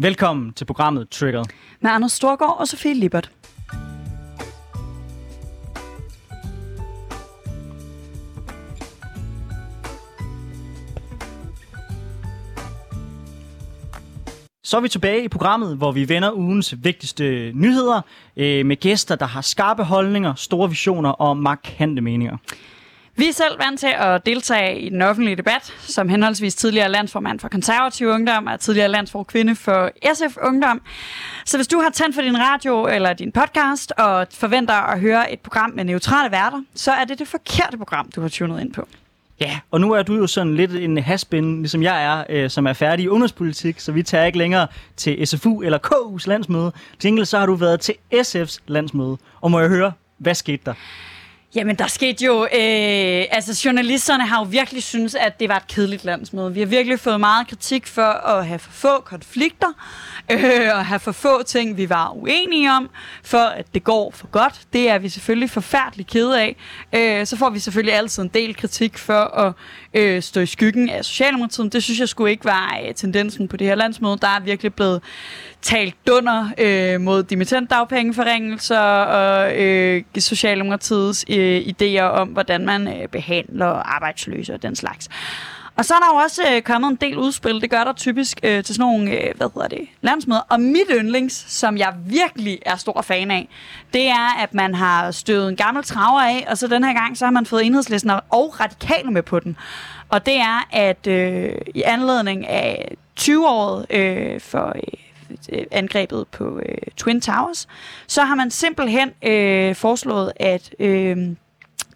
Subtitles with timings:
[0.00, 1.44] Velkommen til programmet Trigger.
[1.80, 3.30] Med Anders Storgård og Sofie Lippert.
[14.64, 18.00] Så er vi tilbage i programmet, hvor vi vender ugens vigtigste nyheder
[18.36, 22.36] øh, med gæster, der har skarpe holdninger, store visioner og markante meninger.
[23.18, 27.40] Vi er selv vant til at deltage i den offentlige debat, som henholdsvis tidligere landsformand
[27.40, 30.80] for konservativ ungdom og tidligere landsfor kvinde for SF Ungdom.
[31.44, 35.32] Så hvis du har tændt for din radio eller din podcast og forventer at høre
[35.32, 38.72] et program med neutrale værter, så er det det forkerte program, du har tunet ind
[38.72, 38.88] på.
[39.40, 42.66] Ja, og nu er du jo sådan lidt en haspin, ligesom jeg er, øh, som
[42.66, 46.72] er færdig i ungdomspolitik, så vi tager ikke længere til SFU eller KU's landsmøde.
[46.98, 50.62] Til enkelt så har du været til SF's landsmøde, og må jeg høre, hvad skete
[50.66, 50.74] der?
[51.54, 52.44] Jamen, der skete jo...
[52.44, 56.54] Øh, altså, journalisterne har jo virkelig synes, at det var et kedeligt landsmøde.
[56.54, 59.66] Vi har virkelig fået meget kritik for at have for få konflikter,
[60.30, 62.90] øh, og have for få ting, vi var uenige om,
[63.24, 64.60] for at det går for godt.
[64.72, 66.56] Det er vi selvfølgelig forfærdeligt kede af.
[66.92, 69.52] Øh, så får vi selvfølgelig altid en del kritik for at
[69.94, 71.72] øh, stå i skyggen af Socialdemokratiet.
[71.72, 74.18] Det synes jeg skulle ikke var øh, tendensen på det her landsmøde.
[74.20, 75.02] Der er virkelig blevet
[75.62, 83.66] talt dunder øh, mod dimittentdagpengeforringelser og øh, Socialdemokratiets øh, idéer om, hvordan man øh, behandler
[83.66, 85.08] arbejdsløse og den slags.
[85.78, 87.60] Og så er der jo også øh, kommet en del udspil.
[87.60, 90.40] Det gør der typisk øh, til sådan nogle, øh, hvad hedder det, landsmøder.
[90.48, 93.48] Og mit yndlings, som jeg virkelig er stor fan af,
[93.92, 97.18] det er, at man har støvet en gammel traver af, og så den her gang,
[97.18, 99.56] så har man fået enhedslisten og radikale med på den.
[100.08, 104.68] Og det er, at øh, i anledning af 20-året øh, for...
[104.68, 104.82] Øh,
[105.52, 107.68] øh, angrebet på øh, Twin Towers,
[108.06, 111.16] så har man simpelthen øh, foreslået, at øh,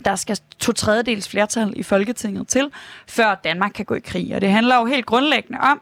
[0.04, 2.70] der skal to tredjedels flertal i Folketinget til,
[3.06, 4.34] før Danmark kan gå i krig.
[4.34, 5.80] Og det handler jo helt grundlæggende om,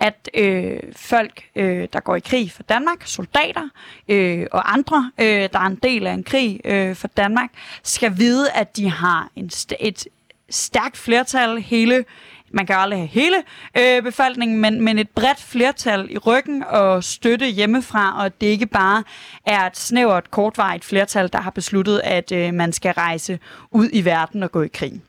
[0.00, 3.68] at øh, folk, øh, der går i krig for Danmark, soldater
[4.08, 7.50] øh, og andre, øh, der er en del af en krig øh, for Danmark,
[7.82, 10.06] skal vide, at de har en st- et
[10.50, 12.04] stærkt flertal hele
[12.50, 13.36] man kan aldrig have hele
[13.78, 18.66] øh, befolkningen, men, men et bredt flertal i ryggen og støtte hjemmefra, og det ikke
[18.66, 19.04] bare
[19.46, 23.38] er et snævert, kortvarigt flertal, der har besluttet, at øh, man skal rejse
[23.70, 25.02] ud i verden og gå i krig.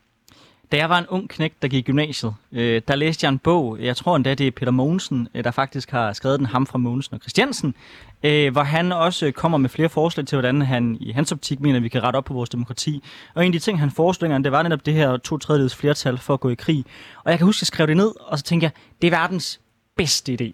[0.72, 3.40] Da jeg var en ung knægt, der gik i gymnasiet, øh, der læste jeg en
[3.40, 6.66] bog, jeg tror endda det er Peter Mogensen, øh, der faktisk har skrevet den, ham
[6.66, 7.76] fra Mogensen og Christiansen,
[8.24, 11.60] øh, hvor han også øh, kommer med flere forslag til, hvordan han i hans optik
[11.60, 13.04] mener, at vi kan rette op på vores demokrati.
[13.34, 16.18] Og en af de ting, han foreslår, det var netop det her to tredjedels flertal
[16.18, 16.86] for at gå i krig.
[17.24, 18.72] Og jeg kan huske, at jeg skrev det ned, og så tænkte jeg,
[19.02, 19.60] det er verdens
[19.98, 20.52] bedste idé.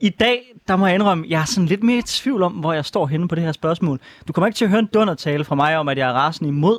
[0.00, 2.72] I dag, der må jeg indrømme, jeg er sådan lidt mere i tvivl om, hvor
[2.72, 4.00] jeg står henne på det her spørgsmål.
[4.28, 6.48] Du kommer ikke til at høre en dundertale fra mig om, at jeg er rasende
[6.48, 6.78] imod,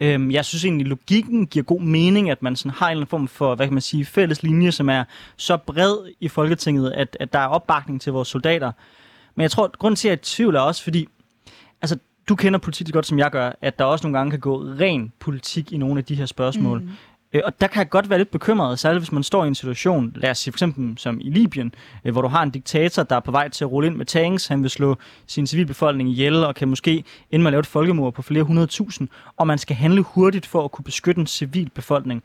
[0.00, 3.10] Øhm, jeg synes egentlig, logikken giver god mening, at man sådan har en eller anden
[3.10, 5.04] form for, hvad kan man sige, fælles linje, som er
[5.36, 8.72] så bred i Folketinget, at, at der er opbakning til vores soldater.
[9.34, 11.08] Men jeg tror, at grunden til, at jeg tvivler også, fordi
[11.82, 11.98] altså,
[12.28, 14.56] du kender politik så godt, som jeg gør, at der også nogle gange kan gå
[14.58, 16.80] ren politik i nogle af de her spørgsmål.
[16.80, 16.90] Mm.
[17.32, 19.54] Øh, og der kan jeg godt være lidt bekymret, særligt hvis man står i en
[19.54, 21.74] situation, lad os sige for eksempel som i Libyen,
[22.04, 24.06] øh, hvor du har en diktator, der er på vej til at rulle ind med
[24.06, 24.96] tanks, han vil slå
[25.26, 28.66] sin civilbefolkning ihjel, og kan måske ende med at lave et folkemord på flere hundrede
[28.66, 32.22] tusind, og man skal handle hurtigt for at kunne beskytte en civilbefolkning.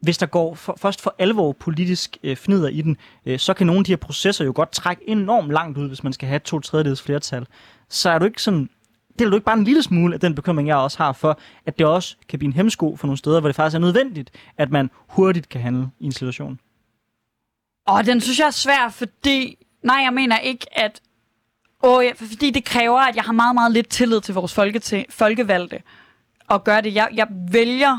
[0.00, 2.96] Hvis der går for, først for alvor politisk øh, fnider i den,
[3.26, 6.04] øh, så kan nogle af de her processer jo godt trække enormt langt ud, hvis
[6.04, 7.46] man skal have to tredjedels flertal.
[7.88, 8.68] Så er du ikke sådan
[9.20, 11.78] deler du ikke bare en lille smule af den bekymring, jeg også har for, at
[11.78, 14.70] det også kan blive en hemsko for nogle steder, hvor det faktisk er nødvendigt, at
[14.70, 16.58] man hurtigt kan handle i en situation?
[17.86, 19.66] Og den synes jeg er svær, fordi...
[19.82, 21.00] Nej, jeg mener ikke, at...
[21.82, 25.06] Åh, ja, fordi det kræver, at jeg har meget, meget lidt tillid til vores folke
[25.10, 25.82] folkevalgte
[26.48, 26.94] Og gøre det.
[26.94, 27.98] Jeg, jeg vælger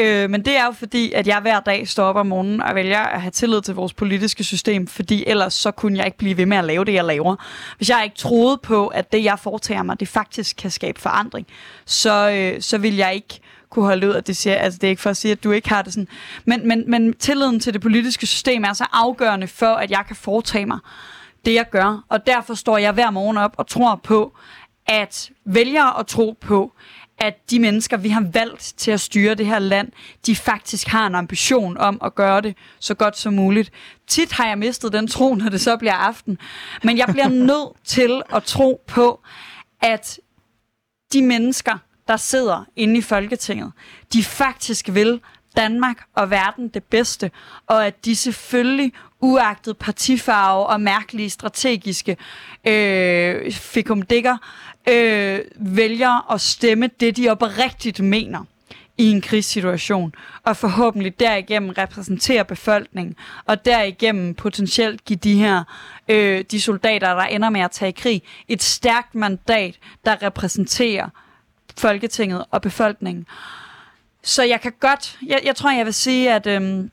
[0.00, 2.74] Øh, men det er jo fordi, at jeg hver dag står op om morgenen og
[2.74, 6.36] vælger at have tillid til vores politiske system, fordi ellers så kunne jeg ikke blive
[6.36, 7.36] ved med at lave det, jeg laver.
[7.76, 11.46] Hvis jeg ikke troede på, at det, jeg foretager mig, det faktisk kan skabe forandring,
[11.84, 13.40] så, øh, så vil jeg ikke
[13.70, 15.50] kunne holde ud, at det siger, altså det er ikke for at sige, at du
[15.50, 16.08] ikke har det sådan.
[16.44, 20.16] Men, men, men tilliden til det politiske system er så afgørende for, at jeg kan
[20.16, 20.78] foretage mig
[21.44, 22.04] det, jeg gør.
[22.08, 24.36] Og derfor står jeg hver morgen op og tror på,
[24.86, 26.72] at vælger at tro på,
[27.20, 29.92] at de mennesker, vi har valgt til at styre det her land,
[30.26, 33.70] de faktisk har en ambition om at gøre det så godt som muligt.
[34.06, 36.38] Tit har jeg mistet den tro, når det så bliver aften.
[36.84, 39.20] Men jeg bliver nødt til at tro på,
[39.82, 40.20] at
[41.12, 41.78] de mennesker,
[42.08, 43.72] der sidder inde i Folketinget,
[44.12, 45.20] de faktisk vil
[45.56, 47.30] Danmark og verden det bedste,
[47.66, 52.16] og at de selvfølgelig uagtet partifarve og mærkelige strategiske
[52.66, 54.36] øh, fikumdikker,
[54.88, 58.44] øh, vælger at stemme det, de oprigtigt mener
[58.98, 65.64] i en krigssituation, og forhåbentlig derigennem repræsentere befolkningen, og derigennem potentielt give de her
[66.08, 71.08] øh, de soldater, der ender med at tage i krig, et stærkt mandat, der repræsenterer
[71.78, 73.26] Folketinget og befolkningen.
[74.22, 76.90] Så jeg kan godt, jeg, jeg tror, jeg vil sige, at, øhm,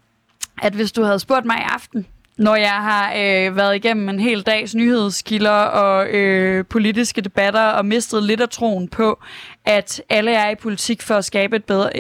[0.62, 2.08] at hvis du havde spurgt mig i aften,
[2.38, 7.86] når jeg har øh, været igennem en hel dags nyhedskilder og øh, politiske debatter og
[7.86, 9.20] mistet lidt af troen på,
[9.66, 11.92] at alle er i politik for at skabe et bedre,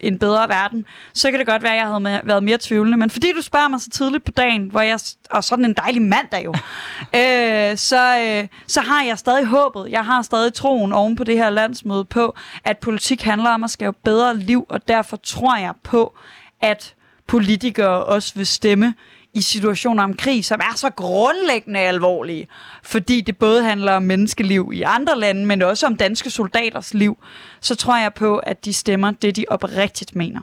[0.00, 2.98] en bedre verden, så kan det godt være, at jeg havde med, været mere tvivlende.
[2.98, 4.98] Men fordi du spørger mig så tidligt på dagen, hvor jeg,
[5.30, 6.54] og sådan en dejlig mandag jo,
[7.20, 11.36] øh, så, øh, så har jeg stadig håbet, jeg har stadig troen oven på det
[11.36, 15.72] her landsmøde på, at politik handler om at skabe bedre liv, og derfor tror jeg
[15.82, 16.14] på,
[16.60, 16.94] at
[17.26, 18.94] politikere også vil stemme
[19.34, 22.48] i situationer om krig, som er så grundlæggende alvorlige,
[22.82, 27.18] fordi det både handler om menneskeliv i andre lande, men også om danske soldaters liv,
[27.60, 30.40] så tror jeg på, at de stemmer det, de oprigtigt mener.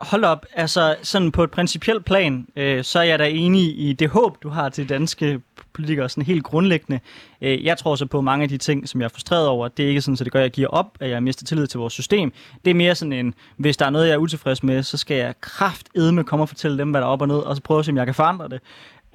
[0.00, 3.92] Hold op, altså sådan på et principielt plan, øh, så er jeg da enig i
[3.92, 5.40] det håb, du har til danske
[5.74, 7.00] politikere, sådan helt grundlæggende.
[7.40, 9.68] Øh, jeg tror så på mange af de ting, som jeg er frustreret over.
[9.68, 11.66] Det er ikke sådan, at det gør, at jeg giver op, at jeg mister tillid
[11.66, 12.32] til vores system.
[12.64, 15.16] Det er mere sådan en, hvis der er noget, jeg er utilfreds med, så skal
[15.16, 15.88] jeg kraft
[16.26, 17.90] komme og fortælle dem, hvad der er op og ned, og så prøve at se,
[17.90, 18.60] om jeg kan forandre det.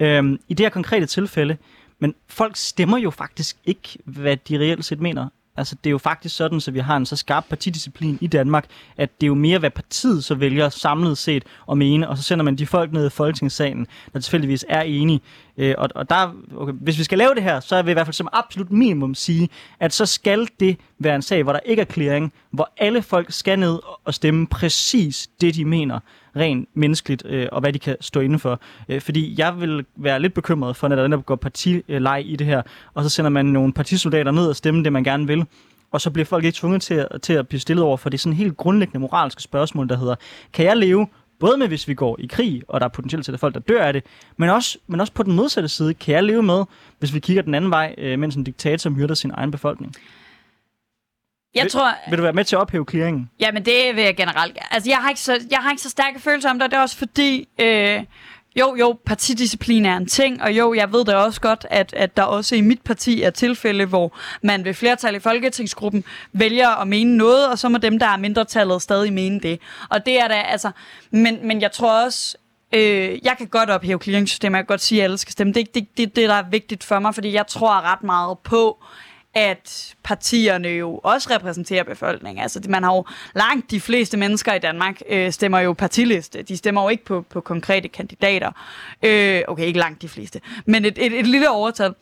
[0.00, 1.56] Øh, I det her konkrete tilfælde,
[1.98, 5.28] men folk stemmer jo faktisk ikke, hvad de reelt set mener.
[5.56, 8.66] Altså, det er jo faktisk sådan, så vi har en så skarp partidisciplin i Danmark,
[8.96, 12.22] at det er jo mere, hvad partiet så vælger samlet set at mene, og så
[12.22, 15.20] sender man de folk ned i Folketingssalen, der tilfældigvis er enige.
[15.56, 17.92] Øh, og, og der, okay, hvis vi skal lave det her, så vil jeg i
[17.92, 19.48] hvert fald som absolut minimum sige,
[19.80, 23.32] at så skal det være en sag, hvor der ikke er clearing, hvor alle folk
[23.32, 26.00] skal ned og stemme præcis det, de mener
[26.36, 28.60] rent menneskeligt, øh, og hvad de kan stå inde for.
[28.88, 32.62] Øh, fordi jeg vil være lidt bekymret for, når der går partileg i det her,
[32.94, 35.44] og så sender man nogle partisoldater ned og stemme det, man gerne vil,
[35.90, 38.20] og så bliver folk ikke tvunget til at, til at blive stillet over for det
[38.20, 40.14] sådan helt grundlæggende moralske spørgsmål, der hedder,
[40.52, 41.06] kan jeg leve
[41.40, 43.60] både med, hvis vi går i krig, og der er potentielt til, at folk, der
[43.60, 44.04] dør af det,
[44.36, 46.64] men også, men også på den modsatte side, kan jeg leve med,
[46.98, 49.94] hvis vi kigger den anden vej, øh, mens en diktator myrder sin egen befolkning?
[51.54, 53.30] Jeg vil, tror, vil du være med til at ophæve clearingen?
[53.40, 54.58] Ja, men det vil jeg generelt.
[54.70, 56.80] Altså, jeg har ikke så, jeg har ikke så stærke følelser om det, det er
[56.80, 58.02] også fordi, øh,
[58.56, 62.16] jo, jo, partidisciplin er en ting, og jo, jeg ved da også godt, at, at
[62.16, 66.88] der også i mit parti er tilfælde, hvor man ved flertal i Folketingsgruppen vælger at
[66.88, 69.60] mene noget, og så må dem, der er mindretallet, stadig mene det.
[69.88, 70.70] Og det er da, altså,
[71.10, 72.36] men, men jeg tror også,
[72.72, 75.52] Øh, jeg kan godt ophæve clearingsystemet, jeg kan godt sige, at alle skal stemme.
[75.52, 78.38] Det er det, det, det, der er vigtigt for mig, fordi jeg tror ret meget
[78.38, 78.84] på,
[79.34, 82.42] at partierne jo også repræsenterer befolkningen.
[82.42, 83.04] Altså, man har jo
[83.34, 86.42] langt de fleste mennesker i Danmark øh, stemmer jo partiliste.
[86.42, 88.50] De stemmer jo ikke på, på konkrete kandidater.
[89.02, 91.94] Øh, okay, ikke langt de fleste, men et, et, et lille overtal.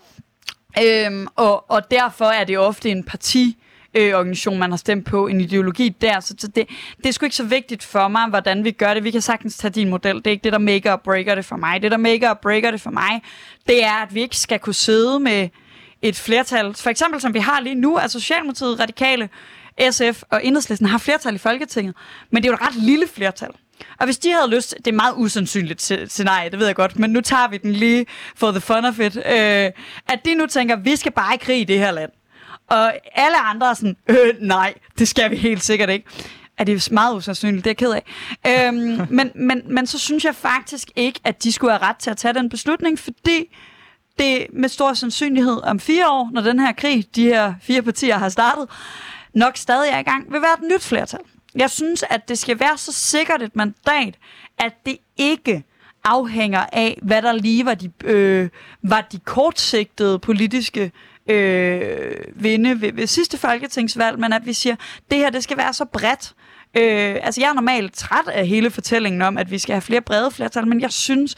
[0.83, 3.57] Øh, og, og derfor er det ofte en parti
[3.95, 6.21] øh, organisation, man har stemt på, en ideologi der.
[6.21, 9.05] Så, så det, det er sgu ikke så vigtigt for mig, hvordan vi gør det.
[9.05, 10.17] Vi kan sagtens tage din model.
[10.17, 11.83] Det er ikke det, der make or breaker det for mig.
[11.83, 13.23] Det, der make or breaker det for mig,
[13.67, 15.49] det er, at vi ikke skal kunne sidde med
[16.03, 19.29] et flertal, for eksempel som vi har lige nu, altså Socialdemokratiet, Radikale,
[19.91, 21.95] SF og Enhedslisten har flertal i Folketinget,
[22.31, 23.51] men det er jo et ret lille flertal.
[24.01, 27.11] Og hvis de havde lyst, det er meget usandsynligt scenarie, det ved jeg godt, men
[27.11, 28.07] nu tager vi den lige
[28.37, 29.71] for the fun of it, øh,
[30.09, 32.11] at de nu tænker, vi skal bare i krig i det her land.
[32.69, 36.07] Og alle andre er sådan, øh, nej, det skal vi helt sikkert ikke.
[36.59, 38.03] Er det meget usandsynligt, det er jeg ked
[38.47, 38.69] af.
[38.69, 42.11] Øhm, men, men, men så synes jeg faktisk ikke, at de skulle have ret til
[42.11, 43.57] at tage den beslutning, fordi
[44.19, 48.19] det med stor sandsynlighed om fire år, når den her krig, de her fire partier
[48.19, 48.69] har startet,
[49.35, 51.21] nok stadig er i gang, vil være et nyt flertal.
[51.55, 54.15] Jeg synes, at det skal være så sikkert et mandat,
[54.59, 55.65] at det ikke
[56.05, 58.49] afhænger af, hvad der lige var de, øh,
[58.83, 60.93] var de kortsigtede politiske
[61.27, 65.57] øh, vinde ved, ved sidste folketingsvalg, men at vi siger, at det her det skal
[65.57, 66.35] være så bredt,
[66.77, 70.01] Øh, altså, jeg er normalt træt af hele fortællingen om, at vi skal have flere
[70.01, 71.37] brede flertal, men jeg synes,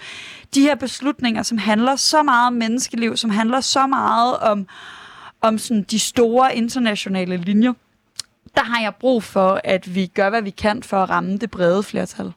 [0.54, 4.66] de her beslutninger, som handler så meget om menneskeliv, som handler så meget om,
[5.40, 7.72] om sådan de store internationale linjer,
[8.54, 11.50] der har jeg brug for, at vi gør, hvad vi kan for at ramme det
[11.50, 12.32] brede flertal.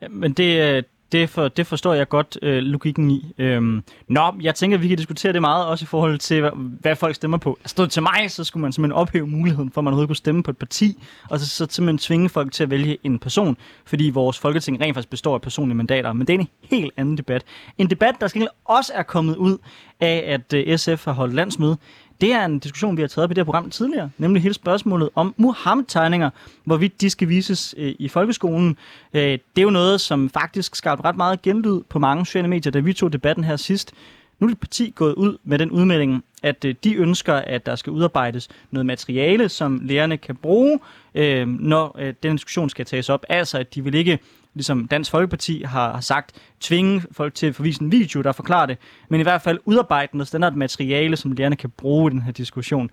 [0.00, 3.34] Ja, men det, øh, det, for, det forstår jeg godt øh, logikken i.
[3.38, 6.50] Øhm, nå, jeg tænker, at vi kan diskutere det meget, også i forhold til, hvad,
[6.80, 7.58] hvad folk stemmer på.
[7.60, 10.16] Altså, stod til mig, så skulle man simpelthen ophæve muligheden for, at man overhovedet kunne
[10.16, 13.56] stemme på et parti, og så, så simpelthen tvinge folk til at vælge en person,
[13.84, 16.12] fordi vores folketing rent faktisk består af personlige mandater.
[16.12, 17.42] Men det er en helt anden debat.
[17.78, 19.58] En debat, der skal også er kommet ud
[20.00, 21.76] af, at øh, SF har holdt landsmøde,
[22.20, 24.54] det er en diskussion, vi har taget op i det her program tidligere, nemlig hele
[24.54, 26.30] spørgsmålet om Muhammed-tegninger,
[26.64, 28.76] hvorvidt de skal vises øh, i folkeskolen.
[29.14, 32.72] Øh, det er jo noget, som faktisk skabte ret meget genlyd på mange sociale medier,
[32.72, 33.92] da vi tog debatten her sidst.
[34.38, 37.76] Nu er dit parti gået ud med den udmelding, at øh, de ønsker, at der
[37.76, 40.78] skal udarbejdes noget materiale, som lærerne kan bruge,
[41.14, 43.24] øh, når øh, den diskussion skal tages op.
[43.28, 44.18] Altså, at de vil ikke,
[44.56, 48.66] ligesom Dansk Folkeparti har, har sagt, tvinge folk til at forvise en video, der forklarer
[48.66, 52.22] det, men i hvert fald udarbejde noget standard materiale, som lærerne kan bruge i den
[52.22, 52.90] her diskussion.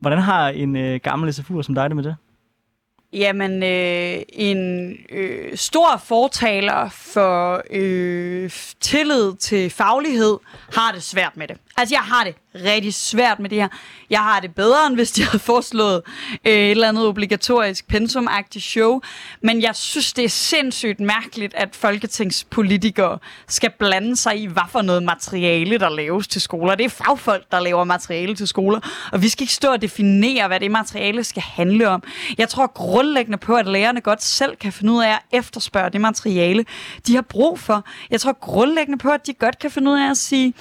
[0.00, 2.16] Hvordan har en øh, gammel SFU'er som dig det med det?
[3.12, 10.38] Jamen, øh, en øh, stor fortaler for øh, tillid til faglighed
[10.74, 11.56] har det svært med det.
[11.78, 13.68] Altså, jeg har det rigtig svært med det her.
[14.10, 16.02] Jeg har det bedre, end hvis de havde foreslået
[16.44, 19.00] øh, et eller andet obligatorisk pensumagtigt show.
[19.42, 23.18] Men jeg synes, det er sindssygt mærkeligt, at folketingspolitikere
[23.48, 26.74] skal blande sig i, hvad for noget materiale, der laves til skoler.
[26.74, 28.80] Det er fagfolk, der laver materiale til skoler.
[29.12, 32.02] Og vi skal ikke stå og definere, hvad det materiale skal handle om.
[32.38, 36.00] Jeg tror grundlæggende på, at lærerne godt selv kan finde ud af at efterspørge det
[36.00, 36.64] materiale,
[37.06, 37.84] de har brug for.
[38.10, 40.54] Jeg tror grundlæggende på, at de godt kan finde ud af at sige,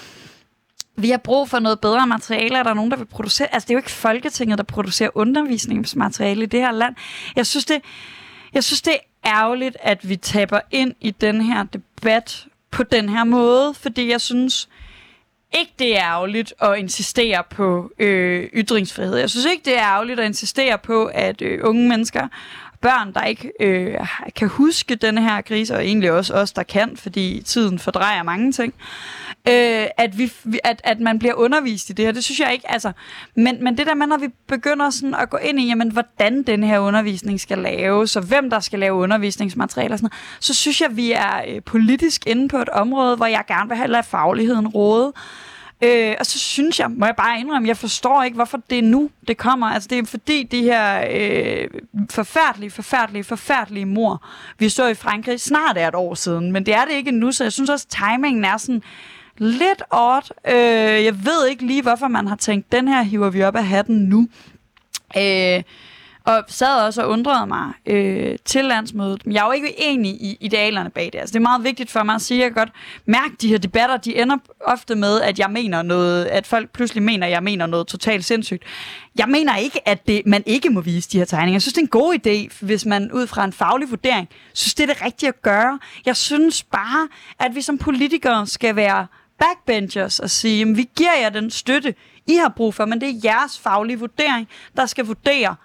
[0.95, 3.53] vi har brug for noget bedre materiale, er der nogen, der vil producere...
[3.53, 6.95] Altså, det er jo ikke Folketinget, der producerer undervisningsmateriale i det her land.
[7.35, 7.81] Jeg synes, det,
[8.53, 13.09] jeg synes, det er ærgerligt, at vi taber ind i den her debat på den
[13.09, 14.69] her måde, fordi jeg synes
[15.59, 19.17] ikke, det er ærgerligt at insistere på øh, ytringsfrihed.
[19.17, 22.27] Jeg synes ikke, det er ærgerligt at insistere på, at øh, unge mennesker
[22.81, 23.95] børn, der ikke øh,
[24.35, 28.51] kan huske den her krise, og egentlig også os, der kan, fordi tiden fordrejer mange
[28.51, 28.73] ting,
[29.47, 30.31] øh, at, vi,
[30.63, 32.11] at, at man bliver undervist i det her.
[32.11, 32.91] Det synes jeg ikke, altså,
[33.35, 36.43] men, men det der med, når vi begynder sådan at gå ind i, jamen, hvordan
[36.43, 40.53] den her undervisning skal laves, og hvem der skal lave undervisningsmateriale og sådan noget, så
[40.53, 43.89] synes jeg, vi er øh, politisk inde på et område, hvor jeg gerne vil have
[43.91, 45.13] lade fagligheden råde.
[45.81, 48.83] Øh, og så synes jeg, må jeg bare indrømme, jeg forstår ikke, hvorfor det er
[48.83, 49.67] nu, det kommer.
[49.67, 51.67] Altså det er fordi de her øh,
[52.09, 54.25] forfærdelige, forfærdelige, forfærdelige mor,
[54.59, 57.31] vi så i Frankrig, snart er et år siden, men det er det ikke nu,
[57.31, 58.83] så jeg synes også, timingen er sådan
[59.37, 60.29] lidt odd.
[60.47, 63.65] Øh, jeg ved ikke lige, hvorfor man har tænkt, den her hiver vi op af
[63.65, 64.27] hatten nu.
[65.17, 65.63] Øh,
[66.25, 69.25] og sad også og undrede mig øh, til landsmødet.
[69.25, 71.19] Men jeg er jo ikke enig i idealerne bag det.
[71.19, 72.69] Altså, det er meget vigtigt for mig at sige, at jeg godt
[73.05, 77.03] mærke, de her debatter, de ender ofte med, at jeg mener noget, at folk pludselig
[77.03, 78.63] mener, at jeg mener noget totalt sindssygt.
[79.17, 81.55] Jeg mener ikke, at det, man ikke må vise de her tegninger.
[81.55, 84.73] Jeg synes, det er en god idé, hvis man ud fra en faglig vurdering synes,
[84.73, 85.79] det er det rigtige at gøre.
[86.05, 87.07] Jeg synes bare,
[87.39, 89.07] at vi som politikere skal være
[89.39, 91.95] backbenchers og sige, at vi giver jer den støtte,
[92.27, 95.55] I har brug for, men det er jeres faglige vurdering, der skal vurdere,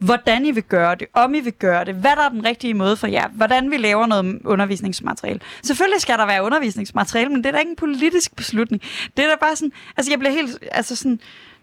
[0.00, 2.74] hvordan I vil gøre det, om I vil gøre det, hvad der er den rigtige
[2.74, 5.40] måde for jer, hvordan vi laver noget undervisningsmateriale.
[5.62, 8.82] Selvfølgelig skal der være undervisningsmateriale, men det er da ikke en politisk beslutning.
[9.16, 11.20] Det er da bare sådan, altså jeg bliver helt, altså sådan,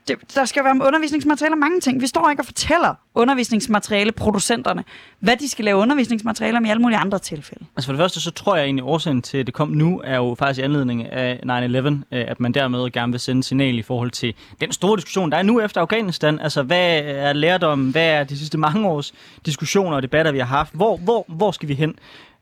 [0.08, 2.02] det, der skal være undervisningsmateriale og mange ting.
[2.02, 4.84] Vi står ikke og fortæller undervisningsmateriale producenterne,
[5.20, 7.66] hvad de skal lave undervisningsmateriale om i alle mulige andre tilfælde.
[7.76, 10.02] Altså for det første, så tror jeg egentlig, at årsagen til, at det kom nu,
[10.04, 13.78] er jo faktisk i anledning af 9-11, øh, at man dermed gerne vil sende signal
[13.80, 16.40] i forhold til den store diskussion, der er nu efter Afghanistan.
[16.40, 19.14] Altså hvad er lærdom, hvad er de sidste mange års
[19.46, 20.74] diskussioner og debatter, vi har haft?
[20.74, 21.96] Hvor, hvor, hvor skal vi hen?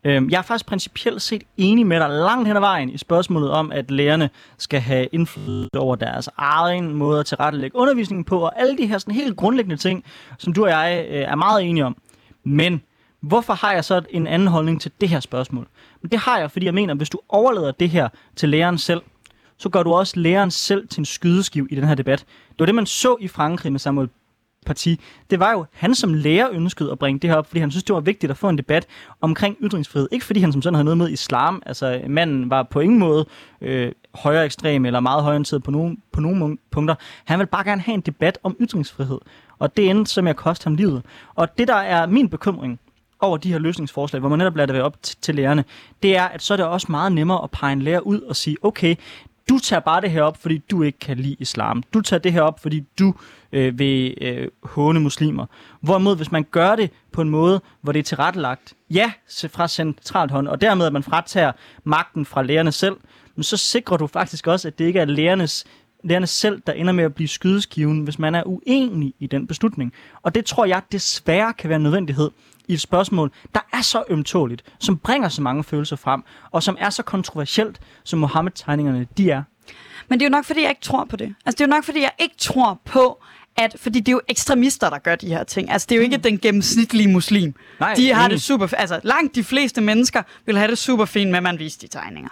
[0.06, 3.52] Øhm, jeg er faktisk principielt set enig med dig langt hen ad vejen i spørgsmålet
[3.52, 8.60] om, at lærerne skal have indflydelse over deres egen måde at tilrettelægge undervisningen på, og
[8.60, 10.04] alle de her sådan helt grundlæggende ting,
[10.38, 11.98] som du og jeg øh, er meget enige om.
[12.44, 12.82] Men
[13.22, 15.68] hvorfor har jeg så en anden holdning til det her spørgsmål?
[16.02, 18.78] Men det har jeg, fordi jeg mener, at hvis du overlader det her til læreren
[18.78, 19.02] selv,
[19.58, 22.20] så gør du også læreren selv til en skydeskiv i den her debat.
[22.50, 24.10] Det var det, man så i Frankrig med Samuel
[24.66, 27.72] parti, det var jo, han som lærer ønskede at bringe det her op, fordi han
[27.72, 28.88] synes, det var vigtigt at få en debat
[29.22, 30.08] omkring ytringsfrihed.
[30.12, 31.62] Ikke fordi han som sådan havde noget med islam.
[31.66, 33.26] Altså, manden var på ingen måde
[33.62, 36.96] øh, højere ekstrem eller meget højorienteret på nogle, på nogle punkter.
[37.26, 39.20] Han ville bare gerne have en debat om ytringsfrihed.
[39.60, 41.04] Og det endte som jeg koste ham livet.
[41.36, 42.80] Og det, der er min bekymring,
[43.20, 45.64] over de her løsningsforslag, hvor man netop lader det være op til lærerne,
[46.04, 48.36] det er, at så er det også meget nemmere at pege en lærer ud og
[48.36, 48.96] sige, okay,
[49.50, 51.84] du tager bare det her op, fordi du ikke kan lide islam.
[51.94, 53.14] Du tager det her op, fordi du
[53.52, 55.46] øh, vil øh, håne muslimer.
[55.82, 59.12] Hvorimod, hvis man gør det på en måde, hvor det er tilrettelagt, ja,
[59.50, 61.52] fra centralt hånd, og dermed at man fratager
[61.84, 62.96] magten fra lærerne selv,
[63.36, 65.66] men så sikrer du faktisk også, at det ikke er lærernes
[66.06, 69.94] lærerne selv, der ender med at blive skydeskiven, hvis man er uenig i den beslutning.
[70.22, 72.32] Og det tror jeg desværre kan være en nødvendighed
[72.68, 76.78] i et spørgsmål, der er så ømtåligt, som bringer så mange følelser frem, og som
[76.80, 79.44] er så kontroversielt, som Mohammed-tegningerne de er.
[80.10, 81.36] Men det er jo nok, fordi jeg ikke tror på det.
[81.46, 83.24] Altså, det er jo nok, fordi jeg ikke tror på,
[83.58, 85.72] at, fordi det er jo ekstremister, der gør de her ting.
[85.72, 86.24] Altså, det er jo ikke mm.
[86.24, 87.54] den gennemsnitlige muslim.
[87.80, 88.74] Nej, de har det super...
[88.74, 91.88] Altså, langt de fleste mennesker vil have det super fint med, at man viser de
[91.88, 92.30] tegninger.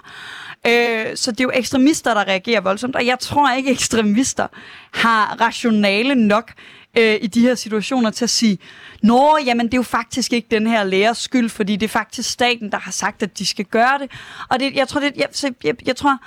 [0.68, 4.48] Øh, så det er jo ekstremister, der reagerer voldsomt, og jeg tror ikke, ekstremister
[4.92, 6.54] har rationale nok
[6.98, 8.58] øh, i de her situationer til at sige,
[9.02, 12.30] Nå, jamen det er jo faktisk ikke den her lærers skyld, fordi det er faktisk
[12.30, 14.12] staten, der har sagt, at de skal gøre det.
[14.50, 16.18] Og det, jeg tror, det, jeg, jeg, jeg tror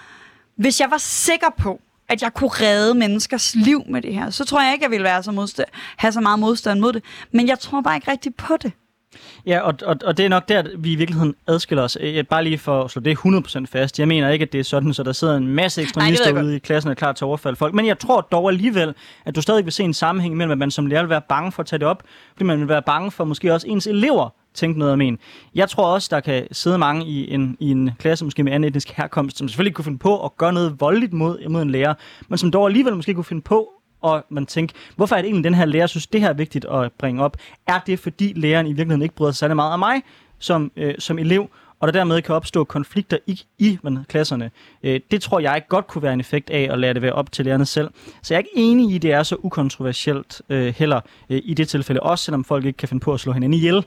[0.57, 4.45] hvis jeg var sikker på, at jeg kunne redde menneskers liv med det her, så
[4.45, 7.05] tror jeg ikke, jeg ville være så modstand, have så meget modstand mod det.
[7.33, 8.73] Men jeg tror bare ikke rigtigt på det.
[9.47, 11.99] Ja, og, og, og det er nok der, vi i virkeligheden adskiller os.
[12.31, 13.99] Bare lige for at slå det 100% fast.
[13.99, 16.57] Jeg mener ikke, at det er sådan, så der sidder en masse ekstremister Nej, ude
[16.57, 17.75] i klassen og er klar til at overfalde folk.
[17.75, 18.95] Men jeg tror dog alligevel,
[19.25, 21.53] at du stadig vil se en sammenhæng mellem, at man som lærer vil være bange
[21.53, 24.31] for at tage det op, fordi man vil være bange for måske også ens elever
[24.57, 25.19] tænke noget om en.
[25.55, 28.69] Jeg tror også, der kan sidde mange i en, i en klasse, måske med anden
[28.69, 31.95] etnisk herkomst, som selvfølgelig kunne finde på at gøre noget voldeligt mod, mod en lærer,
[32.29, 33.76] men som dog alligevel måske kunne finde på
[34.13, 36.65] og man tænker, hvorfor er det egentlig, den her lærer synes, det her er vigtigt
[36.65, 37.37] at bringe op?
[37.67, 40.03] Er det, fordi læreren i virkeligheden ikke bryder sig særlig meget af mig
[40.39, 44.51] som, øh, som elev, og der dermed kan opstå konflikter i, i man, klasserne.
[44.83, 47.13] Øh, det tror jeg ikke godt kunne være en effekt af at lade det være
[47.13, 47.91] op til lærerne selv.
[48.23, 51.55] Så jeg er ikke enig i, at det er så ukontroversielt øh, heller øh, i
[51.55, 53.85] det tilfælde, også selvom folk ikke kan finde på at slå hinanden ihjel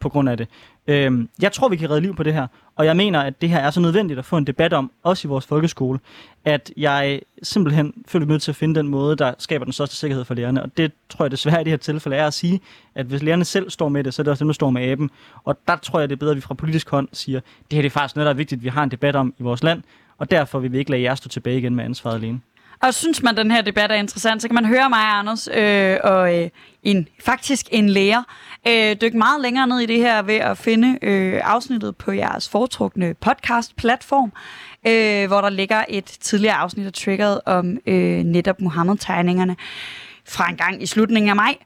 [0.00, 0.48] på grund af det.
[0.86, 2.46] Øhm, jeg tror, vi kan redde liv på det her,
[2.76, 5.28] og jeg mener, at det her er så nødvendigt at få en debat om, også
[5.28, 5.98] i vores folkeskole,
[6.44, 9.96] at jeg simpelthen føler mig nødt til at finde den måde, der skaber den største
[9.96, 10.62] sikkerhed for lærerne.
[10.62, 12.60] Og det tror jeg desværre i det her tilfælde er at sige,
[12.94, 14.82] at hvis lærerne selv står med det, så er det også dem, der står med
[14.82, 15.10] aben.
[15.44, 17.82] Og der tror jeg, det er bedre, at vi fra politisk hånd siger, det her
[17.82, 19.62] det er faktisk noget, der er vigtigt, at vi har en debat om i vores
[19.62, 19.82] land,
[20.18, 22.40] og derfor vil vi ikke lade jer stå tilbage igen med ansvaret alene.
[22.84, 25.96] Og synes man, den her debat er interessant, så kan man høre mig, Anders, øh,
[26.04, 26.50] og øh,
[26.82, 28.22] en, faktisk en lærer,
[28.68, 32.48] øh, dykke meget længere ned i det her ved at finde øh, afsnittet på jeres
[32.48, 34.32] foretrukne podcast-platform,
[34.86, 39.56] øh, hvor der ligger et tidligere afsnit af Triggeret om øh, netop Mohammed-tegningerne
[40.28, 41.56] fra en gang i slutningen af maj.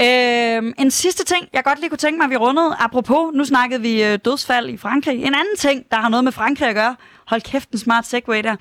[0.00, 3.44] Øh, en sidste ting, jeg godt lige kunne tænke mig, at vi rundede, apropos, nu
[3.44, 5.16] snakkede vi øh, dødsfald i Frankrig.
[5.16, 6.96] En anden ting, der har noget med Frankrig at gøre,
[7.28, 8.56] hold kæft en smart segway der,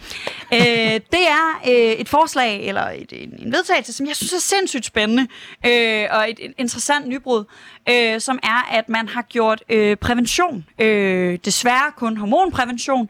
[0.53, 4.39] øh, det er øh, et forslag, eller et, en, en vedtagelse, som jeg synes er
[4.39, 5.27] sindssygt spændende,
[5.65, 7.43] øh, og et, et interessant nybrud,
[7.89, 13.09] øh, som er, at man har gjort øh, prævention, øh, desværre kun hormonprævention,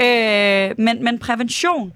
[0.00, 1.92] øh, men, men prævention,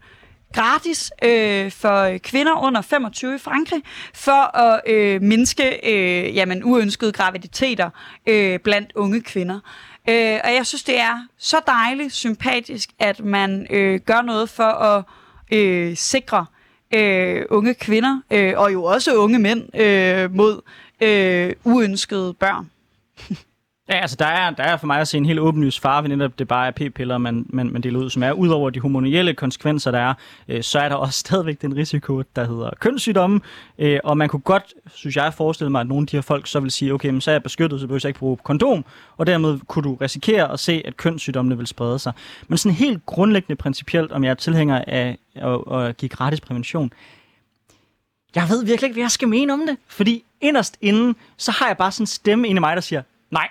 [0.52, 3.82] gratis øh, for kvinder under 25 i Frankrig,
[4.14, 7.90] for at øh, mindske øh, jamen, uønskede graviditeter
[8.28, 9.54] øh, blandt unge kvinder.
[9.54, 14.48] Øh, Øh, og jeg synes, det er så dejligt, sympatisk, at man øh, gør noget
[14.48, 15.04] for at
[15.52, 16.46] øh, sikre
[16.94, 20.60] øh, unge kvinder, øh, og jo også unge mænd, øh, mod
[21.00, 22.70] øh, uønskede børn.
[23.92, 26.08] Ja, altså der er, der er for mig at se en helt åbenlys fare ved
[26.08, 29.34] netop det bare er p-piller, man, man, man deler ud, som er udover de hormonielle
[29.34, 30.14] konsekvenser, der er,
[30.48, 33.40] øh, så er der også stadigvæk den risiko, der hedder kønssygdomme,
[33.78, 36.46] øh, og man kunne godt, synes jeg, forestille mig, at nogle af de her folk
[36.46, 38.84] så vil sige, okay, men så er jeg beskyttet, så behøver jeg ikke bruge kondom,
[39.16, 42.12] og dermed kunne du risikere at se, at kønssygdommene vil sprede sig.
[42.48, 46.92] Men sådan helt grundlæggende principielt, om jeg er tilhænger af at, at give gratis prævention,
[48.34, 51.66] jeg ved virkelig ikke, hvad jeg skal mene om det, fordi inderst inden, så har
[51.66, 53.48] jeg bare sådan en stemme inde i mig, der siger, nej,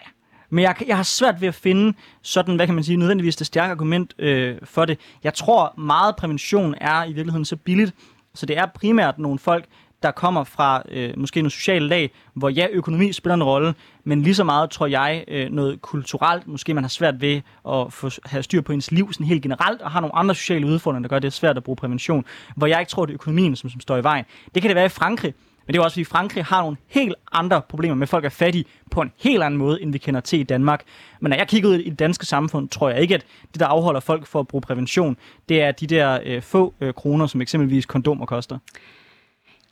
[0.51, 3.47] men jeg, jeg har svært ved at finde sådan, hvad kan man sige, nødvendigvis det
[3.47, 4.99] stærke argument øh, for det.
[5.23, 7.93] Jeg tror, meget prævention er i virkeligheden så billigt,
[8.33, 9.65] så det er primært nogle folk,
[10.03, 14.21] der kommer fra øh, måske nogle sociale lag, hvor ja, økonomi spiller en rolle, men
[14.21, 18.09] lige så meget tror jeg øh, noget kulturelt, måske man har svært ved at få,
[18.25, 21.15] have styr på ens liv sådan helt generelt, og har nogle andre sociale udfordringer, der
[21.15, 23.81] gør det svært at bruge prævention, hvor jeg ikke tror, det er økonomien, som, som
[23.81, 24.25] står i vejen.
[24.53, 25.33] Det kan det være i Frankrig,
[25.65, 28.29] men det er også, fordi Frankrig har nogle helt andre problemer med, at folk er
[28.29, 30.83] fattige på en helt anden måde, end vi kender til i Danmark.
[31.19, 33.65] Men når jeg kigger ud i det danske samfund, tror jeg ikke, at det, der
[33.65, 35.17] afholder folk for at bruge prævention,
[35.49, 38.57] det er de der øh, få øh, kroner, som eksempelvis kondomer koster.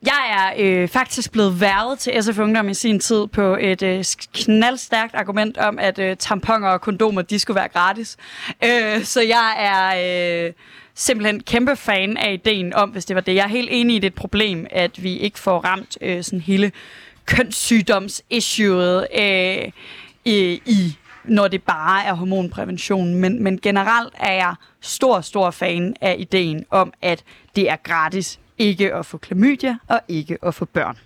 [0.05, 4.03] Jeg er øh, faktisk blevet værvet til SF Ungdom i sin tid på et øh,
[4.33, 8.17] knaldstærkt argument om, at øh, tamponer og kondomer, de skulle være gratis.
[8.63, 10.45] Øh, så jeg er...
[10.45, 10.53] Øh,
[10.99, 13.35] simpelthen kæmpe fan af ideen om, hvis det var det.
[13.35, 16.71] Jeg er helt enig i det problem, at vi ikke får ramt øh, sådan hele
[17.25, 19.71] kønssygdoms-issueet øh,
[20.25, 23.15] i, i, når det bare er hormonprævention.
[23.15, 27.23] Men, men generelt er jeg stor, stor fan af ideen om, at
[27.55, 30.97] det er gratis ikke at få klamydia og ikke at få børn.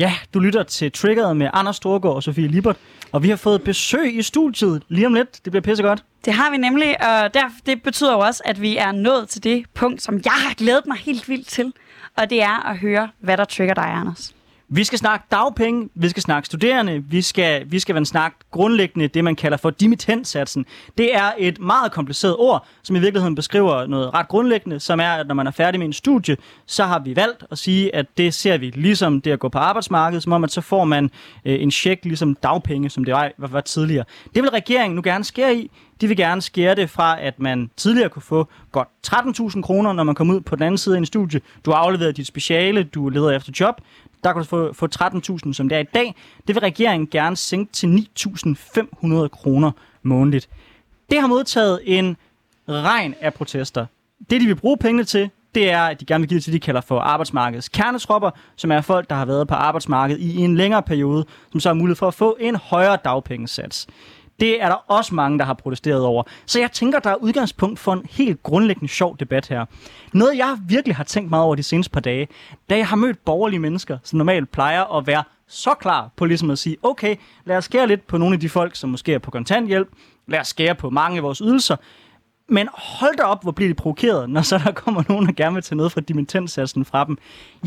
[0.00, 2.76] Ja, du lytter til Triggeret med Anders Storgård og Sofie Libert,
[3.12, 5.44] og vi har fået besøg i studiet lige om lidt.
[5.44, 6.04] Det bliver pissegodt.
[6.24, 9.44] Det har vi nemlig, og der, det betyder jo også, at vi er nået til
[9.44, 11.72] det punkt, som jeg har glædet mig helt vildt til,
[12.16, 14.34] og det er at høre, hvad der trigger dig, Anders.
[14.68, 19.24] Vi skal snakke dagpenge, vi skal snakke studerende, vi skal, vi skal snakke grundlæggende det,
[19.24, 20.66] man kalder for dimittentsatsen.
[20.98, 25.10] Det er et meget kompliceret ord, som i virkeligheden beskriver noget ret grundlæggende, som er,
[25.10, 28.06] at når man er færdig med en studie, så har vi valgt at sige, at
[28.16, 31.10] det ser vi ligesom det at gå på arbejdsmarkedet, som om at så får man
[31.44, 34.04] øh, en check ligesom dagpenge, som det var, var tidligere.
[34.34, 35.70] Det vil regeringen nu gerne skære i.
[36.00, 40.02] De vil gerne skære det fra, at man tidligere kunne få godt 13.000 kroner, når
[40.02, 41.40] man kom ud på den anden side af en studie.
[41.64, 43.80] Du har afleveret dit speciale, du leder efter job.
[44.24, 46.14] Der kan du få, få 13.000, som det er i dag.
[46.46, 49.70] Det vil regeringen gerne sænke til 9.500 kroner
[50.02, 50.48] månedligt.
[51.10, 52.16] Det har modtaget en
[52.68, 53.86] regn af protester.
[54.30, 56.52] Det, de vil bruge pengene til, det er, at de gerne vil give det til,
[56.52, 60.56] de kalder for arbejdsmarkedets kernetropper, som er folk, der har været på arbejdsmarkedet i en
[60.56, 63.86] længere periode, som så har mulighed for at få en højere dagpengesats.
[64.40, 66.22] Det er der også mange, der har protesteret over.
[66.46, 69.64] Så jeg tænker, der er udgangspunkt for en helt grundlæggende sjov debat her.
[70.12, 72.28] Noget, jeg virkelig har tænkt meget over de seneste par dage,
[72.70, 76.50] da jeg har mødt borgerlige mennesker, som normalt plejer at være så klar på ligesom
[76.50, 79.18] at sige, okay, lad os skære lidt på nogle af de folk, som måske er
[79.18, 79.88] på kontanthjælp,
[80.26, 81.76] lad os skære på mange af vores ydelser,
[82.48, 85.54] men hold da op, hvor bliver de provokeret, når så der kommer nogen, der gerne
[85.54, 87.18] vil tage noget fra dimittensatsen fra dem.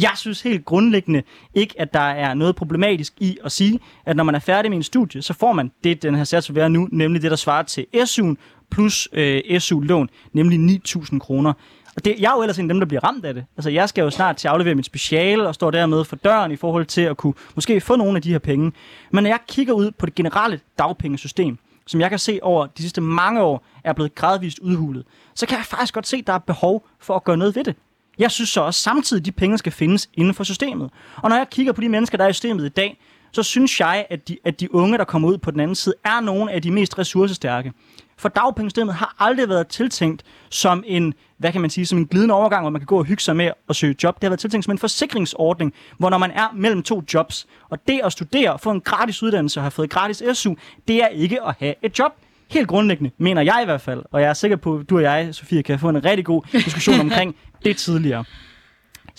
[0.02, 4.24] Jeg synes helt grundlæggende ikke, at der er noget problematisk i at sige, at når
[4.24, 6.70] man er færdig med en studie, så får man det, den her sats vil være
[6.70, 8.36] nu, nemlig det, der svarer til SU'en
[8.72, 11.54] plus øh, SU-lån, nemlig 9.000 kroner.
[11.96, 13.46] Og det, jeg er jo ellers en af dem, der bliver ramt af det.
[13.58, 16.52] Altså, jeg skal jo snart til at aflevere mit speciale og står dermed for døren
[16.52, 18.72] i forhold til at kunne måske få nogle af de her penge.
[19.12, 21.58] Men når jeg kigger ud på det generelle dagpengesystem,
[21.90, 25.58] som jeg kan se over de sidste mange år, er blevet gradvist udhulet, så kan
[25.58, 27.76] jeg faktisk godt se, at der er behov for at gøre noget ved det.
[28.20, 30.90] Jeg synes så også samtidig, at de penge skal findes inden for systemet.
[31.16, 33.00] Og når jeg kigger på de mennesker, der er i systemet i dag,
[33.32, 35.96] så synes jeg, at de, at de unge, der kommer ud på den anden side,
[36.06, 37.74] er nogle af de mest ressourcestærke.
[38.20, 42.34] For dagpengesystemet har aldrig været tiltænkt som en, hvad kan man sige, som en glidende
[42.34, 44.16] overgang, hvor man kan gå og hygge sig med at søge job.
[44.16, 47.88] Det har været tiltænkt som en forsikringsordning, hvor når man er mellem to jobs, og
[47.88, 50.56] det at studere, få en gratis uddannelse og have fået gratis SU,
[50.88, 52.12] det er ikke at have et job.
[52.52, 55.04] Helt grundlæggende, mener jeg i hvert fald, og jeg er sikker på, at du og
[55.04, 58.24] jeg, Sofie, kan få en rigtig god diskussion omkring det tidligere.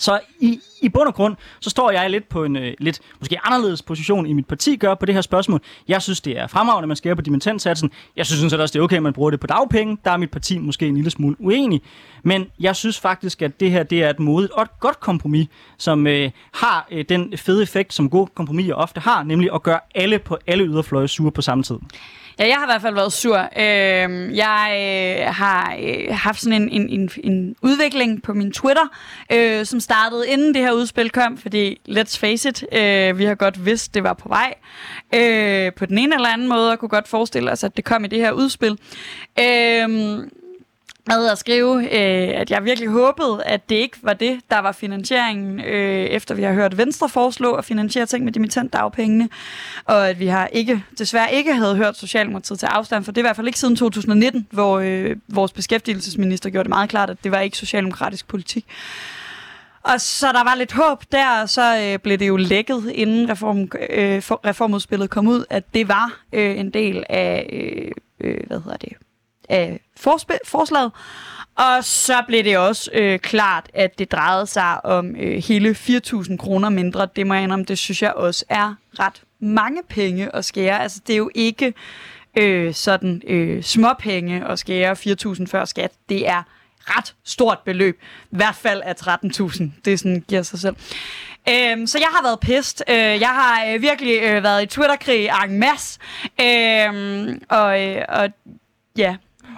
[0.01, 3.37] Så i, i bund og grund, så står jeg lidt på en øh, lidt måske
[3.43, 5.61] anderledes position i mit parti gør på det her spørgsmål.
[5.87, 7.91] Jeg synes, det er fremragende, at man skærer på dimensionssatsen.
[8.15, 9.97] Jeg synes sådan også, det er okay, at man bruger det på dagpenge.
[10.05, 11.81] Der er mit parti måske en lille smule uenig.
[12.23, 15.47] Men jeg synes faktisk, at det her det er et modigt og et godt kompromis,
[15.77, 19.79] som øh, har øh, den fede effekt, som gode kompromiser ofte har, nemlig at gøre
[19.95, 21.77] alle på alle yderfløje sure på samme tid.
[22.41, 23.37] Ja, jeg har i hvert fald været sur.
[23.37, 24.67] Øh, jeg
[25.19, 28.87] øh, har øh, haft sådan en, en, en, en udvikling på min Twitter,
[29.31, 33.35] øh, som startede inden det her udspil kom, fordi let's face it, øh, vi har
[33.35, 34.53] godt vidst, det var på vej.
[35.15, 38.05] Øh, på den ene eller anden måde, og kunne godt forestille os, at det kom
[38.05, 38.77] i det her udspil.
[39.39, 40.19] Øh,
[41.07, 44.71] med at skrive, øh, at jeg virkelig håbede, at det ikke var det, der var
[44.71, 49.29] finansieringen, øh, efter vi har hørt Venstre foreslå at finansiere ting med dimittentdagpengene,
[49.85, 53.21] og at vi har ikke, desværre ikke havde hørt Socialdemokratiet til afstand, for det er
[53.21, 57.17] i hvert fald ikke siden 2019, hvor øh, vores beskæftigelsesminister gjorde det meget klart, at
[57.23, 58.65] det var ikke socialdemokratisk politik.
[59.83, 63.29] Og så der var lidt håb der, og så øh, blev det jo lækket, inden
[63.29, 63.59] reform,
[63.89, 68.77] øh, reformudspillet kom ud, at det var øh, en del af, øh, øh, hvad hedder
[68.77, 68.93] det,
[69.51, 69.81] af
[70.43, 70.91] forslaget.
[71.55, 76.37] Og så blev det også øh, klart, at det drejede sig om øh, hele 4.000
[76.37, 77.07] kroner mindre.
[77.15, 80.81] Det må jeg indrømme, det synes jeg også er ret mange penge at skære.
[80.81, 81.73] Altså det er jo ikke
[82.37, 84.91] øh, sådan øh, småpenge at skære
[85.35, 85.91] 4.000 før skat.
[86.09, 86.43] Det er
[86.83, 88.01] ret stort beløb.
[88.31, 89.63] I hvert fald af 13.000.
[89.85, 90.75] Det sådan giver sig selv.
[91.49, 92.83] Øhm, så jeg har været pist.
[92.89, 95.99] Øh, jeg har øh, virkelig øh, været i Twitter-krig en masse.
[96.41, 98.29] Øhm, og, øh, og
[98.97, 99.15] ja,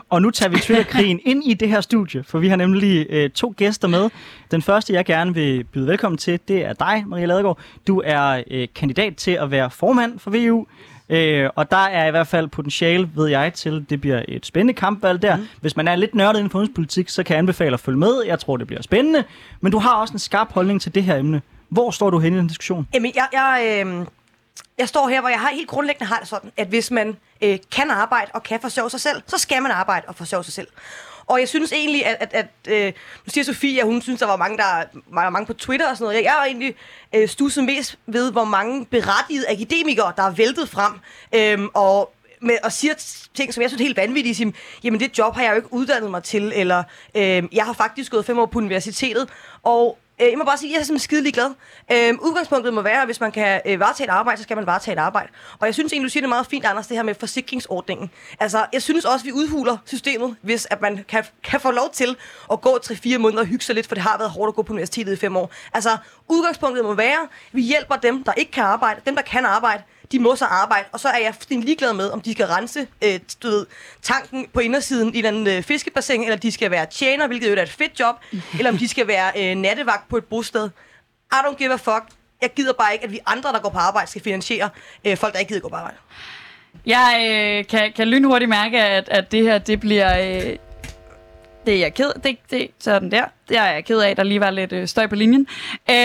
[0.10, 3.30] og nu tager vi Twitter-krigen ind i det her studie, for vi har nemlig øh,
[3.30, 4.10] to gæster med.
[4.52, 7.60] Den første, jeg gerne vil byde velkommen til, det er dig, Maria Ladegaard.
[7.88, 10.66] Du er øh, kandidat til at være formand for VU.
[11.10, 14.74] Øh, og der er i hvert fald potentiale, ved jeg, til det bliver et spændende
[14.74, 15.36] kampvalg der.
[15.36, 15.48] Mm.
[15.62, 18.24] Hvis man er lidt nørdet inden for politik, så kan jeg anbefale at følge med.
[18.26, 19.24] Jeg tror, det bliver spændende.
[19.62, 21.42] Men du har også en skarp holdning til det her emne.
[21.70, 22.88] Hvor står du henne i den diskussion?
[22.94, 24.06] Jamen, jeg, jeg, øh,
[24.78, 27.60] jeg står her, hvor jeg har helt grundlæggende har det sådan, at hvis man øh,
[27.72, 30.68] kan arbejde og kan forsørge sig selv, så skal man arbejde og forsørge sig selv.
[31.26, 32.94] Og jeg synes egentlig, at, at, at øh,
[33.26, 35.98] nu siger Sofie, at hun synes, der var mange, der var mange på Twitter og
[35.98, 36.24] sådan noget.
[36.24, 36.76] Jeg er egentlig
[37.16, 40.94] øh, stusset mest ved, hvor mange berettigede akademikere, der er væltet frem.
[41.36, 42.94] Øh, og med, og siger
[43.34, 44.36] ting, som jeg synes er helt vanvittige.
[44.36, 44.52] Siger,
[44.84, 46.84] Jamen, det job har jeg jo ikke uddannet mig til, eller
[47.16, 49.30] øh, jeg har faktisk gået fem år på universitetet.
[49.64, 51.52] Og Øh, jeg må bare sige, at jeg er simpelthen skidelig glad.
[51.92, 54.66] Øh, udgangspunktet må være, at hvis man kan øh, varetage et arbejde, så skal man
[54.66, 55.30] varetage et arbejde.
[55.60, 58.12] Og jeg synes egentlig, du siger det meget fint, Anders, det her med forsikringsordningen.
[58.40, 61.90] Altså, jeg synes også, at vi udhuler systemet, hvis at man kan, kan få lov
[61.94, 62.16] til
[62.52, 64.62] at gå 3-4 måneder og hygge sig lidt, for det har været hårdt at gå
[64.62, 65.52] på universitetet i 5 år.
[65.74, 65.98] Altså,
[66.30, 69.84] udgangspunktet må være, at vi hjælper dem, der ikke kan arbejde, dem, der kan arbejde,
[70.14, 72.88] de må så arbejde, og så er jeg fuldstændig ligeglad med, om de skal rense
[73.04, 73.66] øh, du ved,
[74.02, 77.62] tanken på indersiden i en øh, fiskebassin, eller de skal være tjener, hvilket jo er
[77.62, 78.16] et fedt job,
[78.58, 80.70] eller om de skal være øh, nattevagt på et bosted.
[81.32, 82.04] I don't give a fuck.
[82.42, 84.70] Jeg gider bare ikke, at vi andre, der går på arbejde, skal finansiere
[85.06, 85.98] øh, folk, der ikke gider gå på arbejde.
[86.86, 90.38] Jeg øh, kan, kan lynhurtigt mærke, at, at det her, det bliver...
[90.50, 90.56] Øh,
[91.66, 93.26] det er jeg ked det, det, sådan der.
[93.50, 95.48] Det er jeg ked af, der lige var lidt øh, støj på linjen.
[95.90, 95.96] Øh,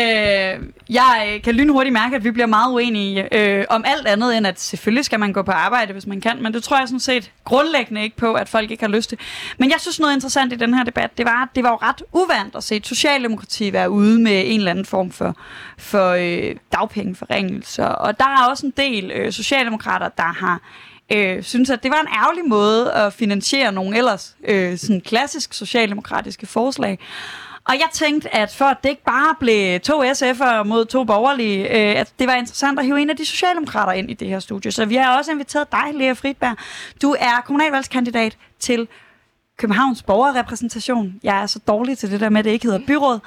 [0.91, 4.47] jeg øh, kan lynhurtigt mærke, at vi bliver meget uenige øh, om alt andet, end
[4.47, 6.43] at selvfølgelig skal man gå på arbejde, hvis man kan.
[6.43, 9.19] Men det tror jeg sådan set grundlæggende ikke på, at folk ikke har lyst til.
[9.59, 11.77] Men jeg synes noget interessant i den her debat, det var, at det var jo
[11.77, 15.37] ret uvandt at se et socialdemokrati være ude med en eller anden form for,
[15.79, 17.87] for øh, dagpengeforringelser.
[17.87, 20.61] Og der er også en del øh, socialdemokrater, der har
[21.13, 25.53] øh, synes, at det var en ærgerlig måde at finansiere nogle ellers øh, sådan klassisk
[25.55, 26.99] socialdemokratiske forslag.
[27.65, 31.69] Og jeg tænkte, at for at det ikke bare blev to SF'er mod to borgerlige,
[31.69, 34.41] øh, at det var interessant at hive en af de socialdemokrater ind i det her
[34.41, 34.73] studie.
[34.73, 36.57] Så vi har også inviteret dig, Lea Fridberg.
[37.03, 38.89] Du er kommunalvalgskandidat til
[39.57, 41.15] Københavns borgerrepræsentation.
[41.23, 43.21] Jeg er så dårlig til det der med, at det ikke hedder byråd.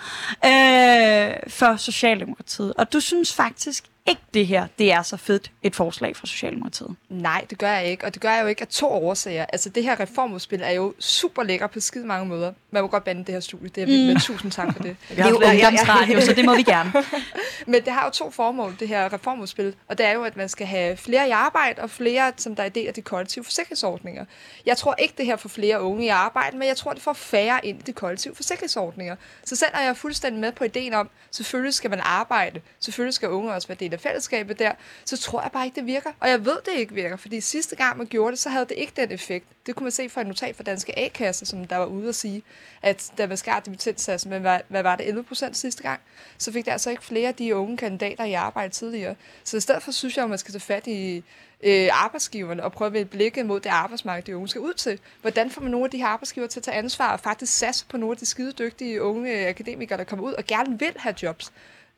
[0.46, 2.74] Øh, for Socialdemokratiet.
[2.74, 6.96] Og du synes faktisk ikke det her, det er så fedt et forslag fra Socialdemokratiet.
[7.10, 9.46] Nej, det gør jeg ikke, og det gør jeg jo ikke af to årsager.
[9.46, 12.54] Altså, det her reformudspil er jo super lækker på skide mange måder.
[12.72, 14.14] Man må godt bande det her studie, det er mm.
[14.14, 14.96] med tusind tak for det.
[15.10, 16.94] Det er jo ungdomsradio, så det må vi gerne.
[17.68, 20.50] Men det har jo to formål, det her reformudspil, og det er jo, at man
[20.50, 24.26] skal have flere i arbejde, og flere, som der er del af de kollektive forsikringsordninger.
[24.66, 27.14] Jeg tror ikke, det her får flere unge i arbejde, men jeg tror, det får
[27.14, 29.16] færre ind i de kollektive forsikringsordninger.
[29.46, 33.30] Så selv er jeg fuldstændig med på ideen om, selvfølgelig skal man arbejde, selvfølgelig skal
[33.30, 34.72] unge også være del af fællesskabet der,
[35.06, 36.10] så tror jeg bare ikke, det virker.
[36.20, 38.78] Og jeg ved, det ikke virker, fordi sidste gang man gjorde det, så havde det
[38.78, 39.46] ikke den effekt.
[39.66, 42.16] Det kunne man se fra et notat fra Danske A-kasser, som der var ude at
[42.16, 42.44] sige,
[42.82, 46.00] at da man skar dimittenssatsen med, hvad, hvad var det, 11 procent sidste gang,
[46.38, 49.16] så fik der altså ikke flere af de unge kandidater i arbejde tidligere.
[49.44, 51.24] Så i stedet for synes jeg, at man skal tage fat i
[51.64, 55.00] øh, arbejdsgiverne og prøve at blikket mod det arbejdsmarked, de unge skal ud til.
[55.22, 57.86] Hvordan får man nogle af de her arbejdsgiver til at tage ansvar og faktisk satse
[57.90, 61.16] på nogle af de skide dygtige unge akademikere, der kommer ud og gerne vil have
[61.24, 61.52] jobs?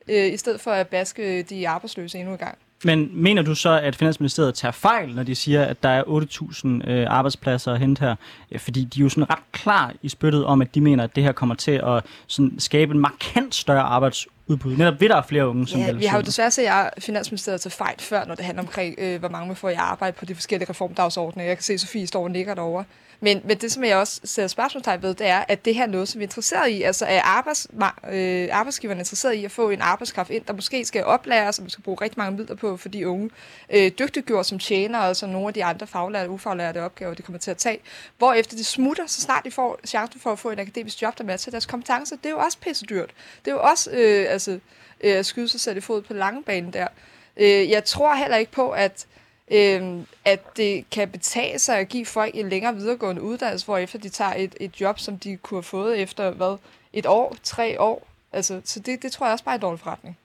[0.08, 2.58] Øh, i stedet for at baske de arbejdsløse endnu en gang.
[2.84, 6.90] Men mener du så, at Finansministeriet tager fejl, når de siger, at der er 8.000
[6.90, 8.14] øh, arbejdspladser at hente her?
[8.58, 11.24] Fordi de er jo sådan ret klar i spyttet om, at de mener, at det
[11.24, 14.76] her kommer til at sådan, skabe en markant større arbejdsudbud.
[14.76, 17.70] Netop ved der er flere unge, som ja, vi har jo desværre set Finansministeriet til
[17.70, 20.34] fejl før, når det handler omkring, øh, hvor mange man får i arbejde på de
[20.34, 21.48] forskellige reformdagsordninger.
[21.48, 22.84] Jeg kan se, at Sofie står og nikker derovre.
[23.24, 25.86] Men, men det, som jeg også ser spørgsmålstegn ved, det er, at det her er
[25.86, 26.82] noget, som vi er interesseret i.
[26.82, 27.66] Altså er arbejds,
[28.12, 31.70] øh, arbejdsgiverne interesseret i at få en arbejdskraft ind, der måske skal oplæres, som man
[31.70, 33.30] skal bruge rigtig mange midler på for de unge.
[33.70, 37.14] Øh, dygtiggjort som tjener, og altså som nogle af de andre faglærte og ufaglærte opgaver,
[37.14, 37.78] de kommer til at tage.
[38.18, 41.18] Hvor efter de smutter, så snart de får chancen for at få en akademisk job,
[41.18, 43.10] der matcher deres kompetencer, det er jo også pisse dyrt.
[43.44, 44.50] Det er jo også øh, altså,
[45.00, 46.86] øh, at skyde sig selv i fod på lange bane der.
[47.36, 49.06] Øh, jeg tror heller ikke på, at
[49.50, 53.98] øh, at det kan betale sig at give folk en længere videregående uddannelse, hvor efter
[53.98, 56.56] de tager et, et job, som de kunne have fået efter hvad,
[56.92, 58.06] et år, tre år.
[58.32, 60.18] Altså, så det, det tror jeg også bare er en dårlig forretning.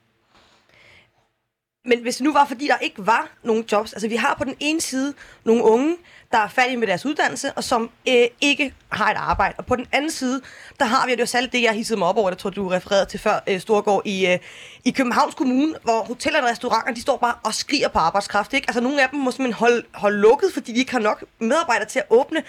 [1.84, 4.44] Men hvis det nu var, fordi der ikke var nogen jobs, altså vi har på
[4.44, 5.14] den ene side
[5.44, 5.96] nogle unge,
[6.32, 9.54] der er færdige med deres uddannelse, og som øh, ikke har et arbejde.
[9.58, 10.40] Og på den anden side,
[10.78, 12.50] der har vi, og det var særligt det, jeg hissede mig op over, det tror
[12.50, 14.38] du refererede til før, øh, Storgård, i, øh,
[14.84, 18.52] i Københavns Kommune, hvor hoteller og restauranter, de står bare og skriger på arbejdskraft.
[18.52, 18.68] Ikke?
[18.68, 21.88] Altså nogle af dem må simpelthen holde, holde lukket, fordi de ikke har nok medarbejdere
[21.88, 22.42] til at åbne.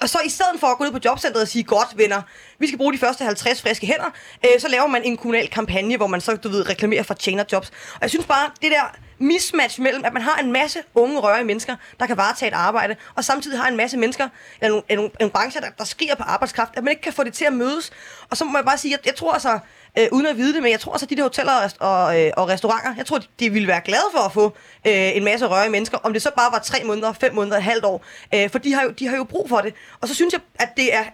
[0.00, 2.22] Og så i stedet for at gå ud på jobcentret og sige, godt venner,
[2.58, 4.10] vi skal bruge de første 50 friske hænder,
[4.46, 7.68] øh, så laver man en kommunal kampagne, hvor man så, du ved, reklamerer for tjenerjobs.
[7.94, 11.44] Og jeg synes bare, det der mismatch mellem, at man har en masse unge, rørige
[11.44, 14.28] mennesker, der kan varetage et arbejde, og samtidig har en masse mennesker,
[14.60, 17.24] eller nogle, nogle, nogle brancher, der, der skriger på arbejdskraft, at man ikke kan få
[17.24, 17.90] det til at mødes.
[18.30, 19.58] Og så må jeg bare sige, at jeg tror altså,
[19.98, 22.20] øh, uden at vide det, men jeg tror altså, at de der hoteller og, og,
[22.20, 24.44] øh, og restauranter, jeg tror, de, de ville være glade for at få
[24.86, 27.62] øh, en masse rørige mennesker, om det så bare var tre måneder, fem måneder, et
[27.62, 28.04] halvt år.
[28.34, 29.74] Øh, for de har, jo, de har jo brug for det.
[30.00, 31.04] Og så synes jeg, at det er,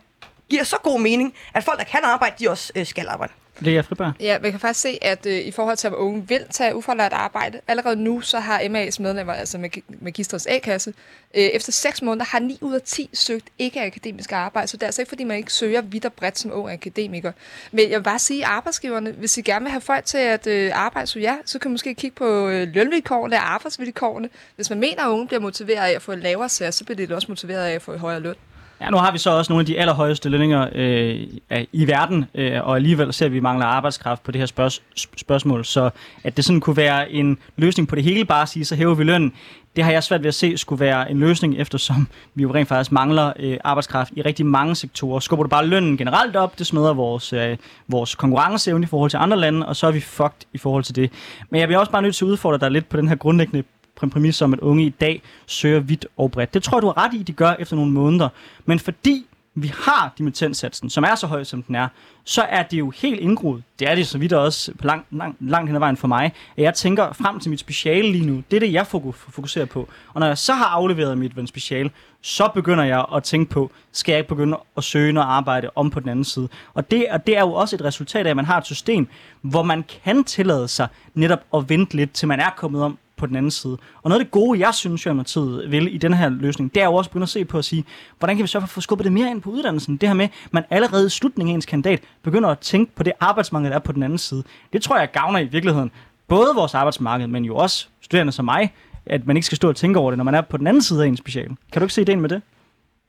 [0.51, 3.33] giver så god mening, at folk, der kan arbejde, de også øh, skal arbejde.
[3.61, 4.13] Lea Friberg?
[4.21, 7.13] Ja, man kan faktisk se, at øh, i forhold til, at unge vil tage ufaglært
[7.13, 9.69] arbejde, allerede nu så har MA's medlemmer, altså
[10.01, 10.95] Magisters A-kasse,
[11.35, 14.83] øh, efter 6 måneder har 9 ud af 10 søgt ikke akademisk arbejde, så det
[14.83, 17.33] er altså ikke, fordi man ikke søger vidt og bredt som ung akademiker.
[17.73, 20.47] Men jeg vil bare sige, at arbejdsgiverne, hvis I gerne vil have folk til at
[20.47, 24.29] øh, arbejde så ja, så kan man måske kigge på øh, lønvilkårene og arbejdsvilkårene.
[24.57, 26.97] Hvis man mener, at unge bliver motiveret af at få en lavere sats, så bliver
[26.97, 28.35] det også motiveret af at få en højere løn.
[28.81, 31.27] Ja, nu har vi så også nogle af de allerhøjeste lønninger øh,
[31.73, 34.83] i verden, øh, og alligevel ser vi, at vi mangler arbejdskraft på det her spørg-
[35.17, 35.65] spørgsmål.
[35.65, 35.91] Så
[36.25, 38.95] at det sådan kunne være en løsning på det hele, bare at sige, så hæver
[38.95, 39.33] vi lønnen,
[39.77, 42.69] det har jeg svært ved at se skulle være en løsning, eftersom vi jo rent
[42.69, 45.21] faktisk mangler øh, arbejdskraft i rigtig mange sektorer.
[45.21, 47.57] Skubber du bare lønnen generelt op, det smadrer vores, øh,
[47.89, 50.97] vores konkurrenceevne i forhold til andre lande, og så er vi fucked i forhold til
[50.97, 51.11] det.
[51.51, 53.65] Men jeg bliver også bare nødt til at udfordre dig lidt på den her grundlæggende
[53.97, 56.55] præmis om, at unge i dag søger vidt og bredt.
[56.55, 58.29] Det tror jeg, du har ret i, de gør efter nogle måneder.
[58.65, 59.27] Men fordi
[59.59, 61.89] vi har dimittenssatsen, som er så høj, som den er,
[62.25, 63.63] så er det jo helt indgroet.
[63.79, 66.33] Det er det så vidt også på lang, lang, langt hen ad vejen for mig,
[66.57, 68.43] at jeg tænker frem til mit speciale lige nu.
[68.51, 69.89] Det er det, jeg fokuserer på.
[70.15, 74.13] Og når jeg så har afleveret mit speciale, så begynder jeg at tænke på, skal
[74.13, 76.49] jeg ikke begynde at søge noget arbejde om på den anden side.
[76.75, 79.09] Og det, og det er jo også et resultat af, at man har et system,
[79.41, 83.27] hvor man kan tillade sig netop at vente lidt, til man er kommet om på
[83.27, 83.79] den anden side.
[84.03, 86.87] Og noget af det gode, jeg synes, Socialdemokratiet vil i den her løsning, det er
[86.87, 87.85] jo også at begynde at se på at sige,
[88.19, 89.97] hvordan kan vi så få skubbet det mere ind på uddannelsen?
[89.97, 93.03] Det her med, at man allerede i slutningen af ens kandidat begynder at tænke på
[93.03, 94.43] det arbejdsmarked, der er på den anden side.
[94.73, 95.91] Det tror jeg gavner i virkeligheden
[96.29, 98.75] både vores arbejdsmarked, men jo også studerende som mig,
[99.07, 100.83] at man ikke skal stå og tænke over det, når man er på den anden
[100.83, 101.47] side af en special.
[101.47, 102.43] Kan du ikke se ideen med det?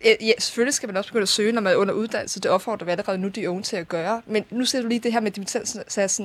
[0.05, 2.39] Ja, selvfølgelig skal man også begynde at søge, når man er under uddannelse.
[2.39, 4.21] Det opfordrer vi allerede nu de unge til at gøre.
[4.25, 5.35] Men nu ser du lige, det her med, at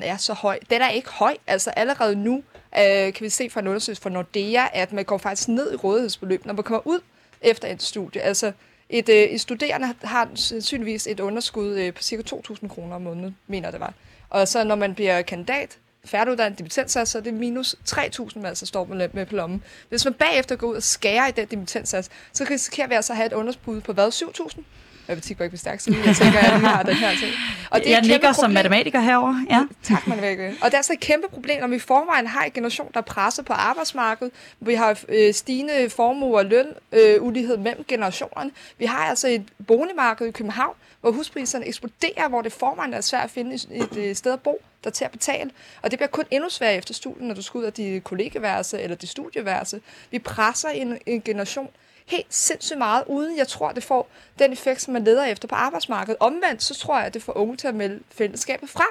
[0.03, 0.59] er så høj.
[0.71, 1.37] Den er ikke høj.
[1.47, 2.43] Altså allerede nu
[2.79, 5.77] øh, kan vi se fra en undersøgelse fra Nordea, at man går faktisk ned i
[5.77, 7.01] rådighedsbeløb, når man kommer ud
[7.41, 8.23] efter et studie.
[8.23, 8.53] Altså
[8.89, 12.17] et, øh, et studerende har sandsynligvis et underskud øh, på ca.
[12.17, 13.95] 2.000 kroner om måneden, mener det var.
[14.31, 18.67] Og så når man bliver kandidat, færdiguddannet dimittensats, så er det minus 3.000, man altså
[18.67, 19.63] står med, med på lommen.
[19.89, 23.17] Hvis man bagefter går ud og skærer i den dimittensats, så risikerer vi altså at
[23.17, 24.09] have et underskud på hvad?
[24.09, 24.63] 7.000?
[25.09, 27.33] matematik var ikke stærk, så jeg tænker, at lige har den her ting.
[27.73, 29.45] Og det er jeg nikker som matematiker herover.
[29.51, 29.67] Ja.
[29.83, 30.49] Tak, matematiker.
[30.49, 33.01] Og det er altså et kæmpe problem, når vi i forvejen har en generation, der
[33.01, 34.33] er presset på arbejdsmarkedet.
[34.61, 38.51] Vi har øh, stigende formue og løn, øh, ulighed mellem generationerne.
[38.79, 43.25] Vi har altså et boligmarked i København, hvor huspriserne eksploderer, hvor det forvejen er svært
[43.25, 45.51] at finde et, et øh, sted at bo, der til at betale.
[45.83, 48.81] Og det bliver kun endnu sværere efter studien, når du skal ud af dit kollegeværelse
[48.81, 49.81] eller dit studieværelse.
[50.11, 51.69] Vi presser en, en generation
[52.07, 55.55] helt sindssygt meget, uden jeg tror, det får den effekt, som man leder efter på
[55.55, 56.17] arbejdsmarkedet.
[56.21, 58.85] Omvendt, så tror jeg, at det får unge til at melde fællesskabet fra.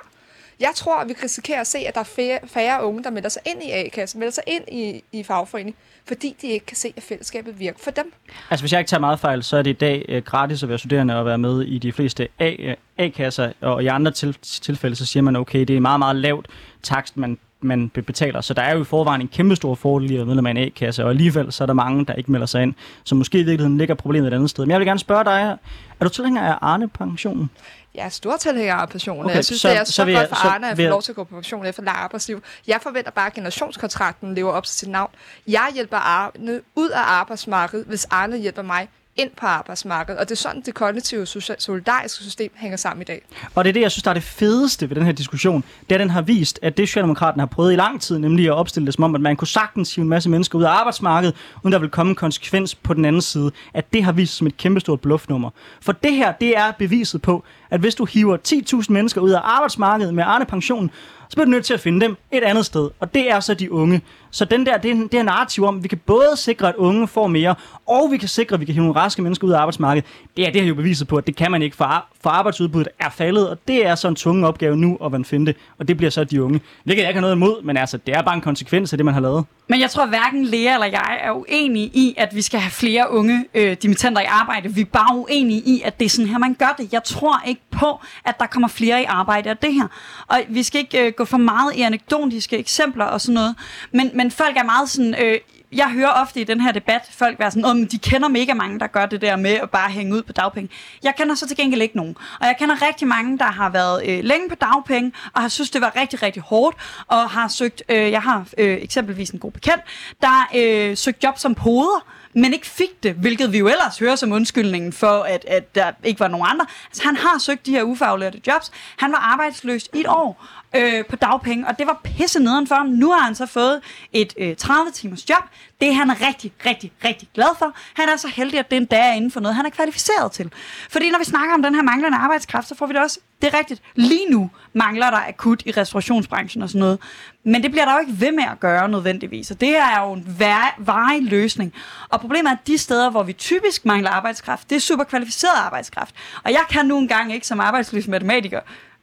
[0.59, 3.29] Jeg tror, at vi risikerer at se, at der er færre, færre unge, der melder
[3.29, 6.93] sig ind i A-kassen, melder sig ind i, i fagforening, fordi de ikke kan se,
[6.97, 8.13] at fællesskabet virker for dem.
[8.49, 10.69] Altså, hvis jeg ikke tager meget fejl, så er det i dag uh, gratis at
[10.69, 14.95] være studerende og være med i de fleste øh, A-kasser, og i andre til, tilfælde,
[14.95, 16.47] så siger man, okay, det er meget, meget lavt
[16.83, 18.41] takst, man man betaler.
[18.41, 20.57] Så der er jo i forvejen en kæmpe stor fordel i at medlem af en
[20.57, 22.73] A-kasse, og alligevel så er der mange, der ikke melder sig ind.
[23.03, 24.65] Så måske i virkeligheden ligger problemet et andet sted.
[24.65, 25.57] Men jeg vil gerne spørge dig,
[25.99, 27.49] er du tilhænger af Arne-pensionen?
[27.95, 29.25] Jeg er stor tilhænger af pensionen.
[29.25, 31.11] Okay, jeg synes, så, det er så, så godt for Arne at få lov til
[31.11, 32.43] at gå på pension efter lang arbejdsliv.
[32.67, 35.09] Jeg forventer bare, at generationskontrakten lever op til sit navn.
[35.47, 40.19] Jeg hjælper Arne ud af arbejdsmarkedet, hvis Arne hjælper mig ind på arbejdsmarkedet.
[40.19, 41.25] Og det er sådan, det kollektive
[41.59, 43.21] solidariske system hænger sammen i dag.
[43.55, 45.63] Og det er det, jeg synes, der er det fedeste ved den her diskussion.
[45.89, 48.53] Det er, den har vist, at det Socialdemokraten har prøvet i lang tid, nemlig at
[48.53, 51.35] opstille det som om, at man kunne sagtens hive en masse mennesker ud af arbejdsmarkedet,
[51.63, 53.51] uden der vil komme en konsekvens på den anden side.
[53.73, 55.49] At det har vist som et kæmpestort bluffnummer.
[55.81, 58.37] For det her, det er beviset på, at hvis du hiver
[58.83, 60.91] 10.000 mennesker ud af arbejdsmarkedet med Arne Pension,
[61.29, 62.89] så bliver du nødt til at finde dem et andet sted.
[62.99, 64.01] Og det er så de unge.
[64.31, 66.75] Så den der, det er, det her narrativ om, at vi kan både sikre, at
[66.75, 67.55] unge får mere,
[67.87, 70.09] og vi kan sikre, at vi kan hive nogle raske mennesker ud af arbejdsmarkedet.
[70.37, 72.87] Det er det her jo beviset på, at det kan man ikke, for, for arbejdsudbuddet
[72.99, 75.97] er faldet, og det er så en tunge opgave nu at finde det, og det
[75.97, 76.61] bliver så de unge.
[76.83, 79.05] Hvilket jeg ikke har noget imod, men altså, det er bare en konsekvens af det,
[79.05, 79.45] man har lavet.
[79.67, 83.11] Men jeg tror, hverken Lea eller jeg er uenige i, at vi skal have flere
[83.11, 84.73] unge øh, dimittenter i arbejde.
[84.73, 86.93] Vi er bare uenige i, at det er sådan her, man gør det.
[86.93, 89.87] Jeg tror ikke på, at der kommer flere i arbejde af det her.
[90.27, 93.55] Og vi skal ikke øh, gå for meget i anekdotiske eksempler og sådan noget.
[93.91, 95.15] Men, men folk er meget sådan...
[95.23, 95.39] Øh,
[95.73, 98.79] jeg hører ofte i den her debat folk være sådan, at de kender mega mange,
[98.79, 100.69] der gør det der med at bare hænge ud på dagpenge.
[101.03, 102.17] Jeg kender så til gengæld ikke nogen.
[102.39, 105.69] Og jeg kender rigtig mange, der har været øh, længe på dagpenge, og har synes,
[105.69, 109.51] det var rigtig, rigtig hårdt, og har søgt, øh, jeg har øh, eksempelvis en god
[109.51, 109.83] bekendt,
[110.21, 114.15] der øh, søgt job som poder, men ikke fik det, hvilket vi jo ellers hører
[114.15, 116.65] som undskyldningen for, at, at der ikke var nogen andre.
[116.87, 118.71] Altså, han har søgt de her ufaglærte jobs.
[118.97, 122.75] Han var arbejdsløs i et år øh, på dagpenge, og det var pisse nederen for
[122.75, 122.87] ham.
[122.87, 123.81] Nu har han så fået
[124.13, 125.43] et øh, 30-timers job.
[125.81, 127.73] Det er han rigtig, rigtig, rigtig glad for.
[127.93, 130.51] Han er så heldig, at det endda er inden for noget, han er kvalificeret til.
[130.89, 133.53] Fordi når vi snakker om den her manglende arbejdskraft, så får vi det også, det
[133.53, 136.99] er rigtigt, lige nu mangler der akut i restaurationsbranchen og sådan noget.
[137.43, 140.13] Men det bliver der jo ikke ved med at gøre nødvendigvis, og det er jo
[140.13, 140.35] en
[140.77, 141.73] varig løsning.
[142.09, 145.57] Og problemet er, at de steder, hvor vi typisk mangler arbejdskraft, det er super kvalificeret
[145.57, 146.15] arbejdskraft.
[146.43, 148.59] Og jeg kan nu engang ikke som arbejdsløs matematiker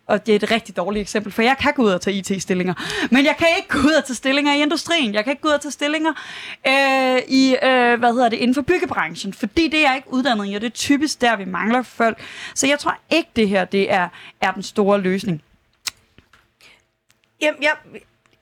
[0.08, 2.74] og det er et rigtig dårligt eksempel, for jeg kan gå ud og tage IT-stillinger,
[3.10, 5.48] men jeg kan ikke gå ud og tage stillinger i industrien, jeg kan ikke gå
[5.48, 6.12] ud og tage stillinger
[6.66, 10.54] øh, i, øh, hvad hedder det, inden for byggebranchen, fordi det er ikke uddannet i,
[10.54, 12.20] og det er typisk der, vi mangler folk.
[12.54, 14.08] Så jeg tror ikke, det her det er,
[14.40, 15.42] er den store løsning.
[17.40, 17.72] Jamen, jeg,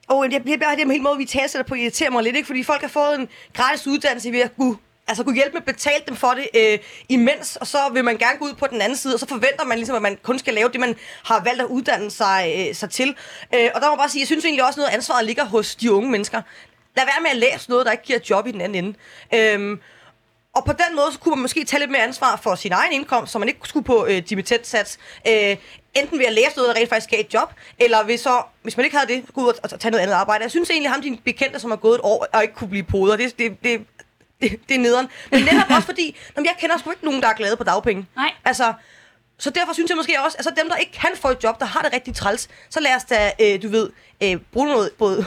[0.07, 2.47] og jeg bliver bare det med hele måde, vi taler på, irriterer mig lidt, ikke?
[2.47, 5.65] fordi folk har fået en gratis uddannelse ved at kunne altså kunne hjælpe med at
[5.75, 6.79] betale dem for det øh,
[7.09, 9.65] imens, og så vil man gerne gå ud på den anden side, og så forventer
[9.65, 12.75] man ligesom, at man kun skal lave det, man har valgt at uddanne sig, øh,
[12.75, 13.15] sig til.
[13.55, 15.75] Øh, og der må jeg bare sige, jeg synes egentlig også, noget ansvaret ligger hos
[15.75, 16.41] de unge mennesker.
[16.97, 18.97] Lad være med at læse noget, der ikke giver job i den anden ende.
[19.33, 19.77] Øh,
[20.57, 22.93] og på den måde, så kunne man måske tage lidt mere ansvar for sin egen
[22.93, 24.97] indkomst, så man ikke skulle på øh, dimittentsats.
[25.27, 25.57] Øh,
[25.93, 28.77] enten ved at læse noget, der rent faktisk gav et job, eller ved så, hvis
[28.77, 30.43] man ikke havde det, gå ud og tage noget andet arbejde.
[30.43, 32.69] Jeg synes egentlig, at ham din bekendte, som har gået et år og ikke kunne
[32.69, 33.85] blive poder, det, det, det,
[34.41, 35.07] det, det er nederen.
[35.31, 38.07] Men netop også fordi, når jeg kender sgu ikke nogen, der er glade på dagpenge.
[38.15, 38.31] Nej.
[38.45, 38.73] Altså,
[39.37, 41.65] så derfor synes jeg måske også, altså dem, der ikke kan få et job, der
[41.65, 43.89] har det rigtig træls, så lad os da, øh, du ved,
[44.23, 45.25] øh, bruge noget, både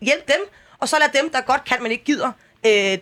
[0.00, 0.40] hjælp dem,
[0.78, 2.32] og så lad dem, der godt kan, men ikke gider,
[2.66, 2.98] øh,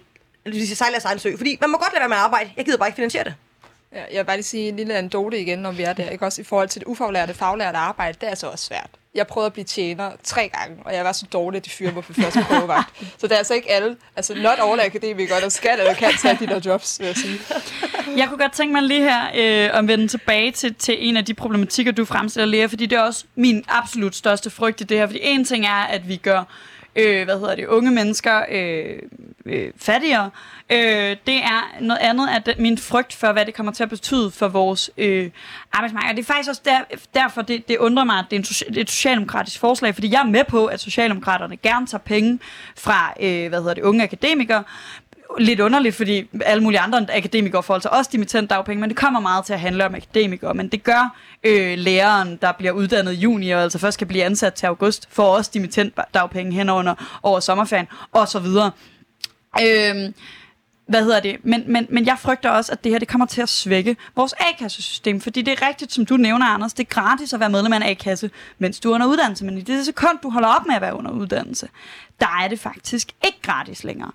[0.74, 1.36] sejler deres egen sø.
[1.36, 2.50] Fordi man må godt lade være med at arbejde.
[2.57, 3.34] Jeg gider bare ikke finansiere det.
[3.97, 6.11] Ja, jeg vil bare lige sige en lille anekdote igen, når vi er der.
[6.11, 6.24] Ikke?
[6.24, 8.90] Også i forhold til det ufaglærte, faglærte arbejde, det er altså også svært.
[9.14, 11.94] Jeg prøvede at blive tjener tre gange, og jeg var så dårlig, at de fyrede
[11.94, 12.92] mig på første prøvevagt.
[13.18, 16.36] så det er altså ikke alle, altså not all akademikere, der skal eller kan tage
[16.40, 17.38] de der jobs, vil jeg sige.
[18.16, 21.24] Jeg kunne godt tænke mig lige her øh, at vende tilbage til, til en af
[21.24, 24.99] de problematikker, du fremstiller, Lea, fordi det er også min absolut største frygt i det
[24.99, 25.07] her.
[25.07, 26.44] Fordi en ting er, at vi gør
[26.97, 28.99] øh, hvad hedder det, unge mennesker øh,
[29.47, 30.30] øh, fattigere.
[30.70, 34.30] Øh, det er noget andet, at min frygt for, hvad det kommer til at betyde
[34.30, 35.30] for vores øh,
[35.72, 36.11] arbejdsmarked.
[36.11, 36.80] Og det er faktisk også der,
[37.14, 40.12] derfor, det, det undrer mig, at det er, en, det er et socialdemokratisk forslag, fordi
[40.12, 42.38] jeg er med på, at Socialdemokraterne gerne tager penge
[42.76, 44.64] fra øh, hvad hedder det, unge akademikere,
[45.39, 48.97] lidt underligt, fordi alle mulige andre akademikere forholder sig altså også dimittent dagpenge, men det
[48.97, 53.12] kommer meget til at handle om akademikere, men det gør øh, læreren, der bliver uddannet
[53.12, 56.70] i juni, og altså først kan blive ansat til august, får også dimittent dagpenge hen
[56.70, 58.70] under over sommerferien, og så videre.
[59.61, 60.12] Øh,
[60.87, 61.37] hvad hedder det?
[61.43, 64.33] Men, men, men jeg frygter også, at det her det kommer til at svække vores
[64.33, 67.72] A-kassesystem, fordi det er rigtigt, som du nævner, Anders, det er gratis at være medlem
[67.72, 70.66] af en A-kasse, mens du er under uddannelse, men i det sekund, du holder op
[70.66, 71.68] med at være under uddannelse,
[72.20, 74.12] der er det faktisk ikke gratis længere.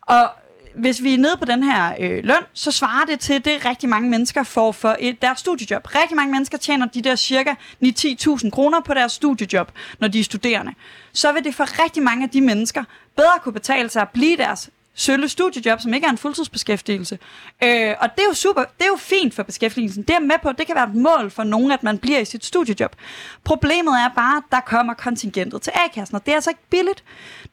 [0.00, 0.30] Og
[0.76, 3.88] hvis vi er nede på den her øh, løn, så svarer det til det, rigtig
[3.88, 5.86] mange mennesker får for et, deres studiejob.
[5.94, 7.54] Rigtig mange mennesker tjener de der cirka
[7.84, 10.72] 9-10.000 kroner på deres studiejob, når de er studerende.
[11.12, 12.84] Så vil det for rigtig mange af de mennesker
[13.16, 17.18] bedre kunne betale sig at blive deres sølle studiejob, som ikke er en fuldtidsbeskæftigelse.
[17.64, 20.02] Øh, og det er jo super, det er jo fint for beskæftigelsen.
[20.02, 22.24] Det er med på, det kan være et mål for nogen, at man bliver i
[22.24, 22.96] sit studiejob.
[23.44, 27.04] Problemet er bare, at der kommer kontingentet til A-kassen, og det er altså ikke billigt.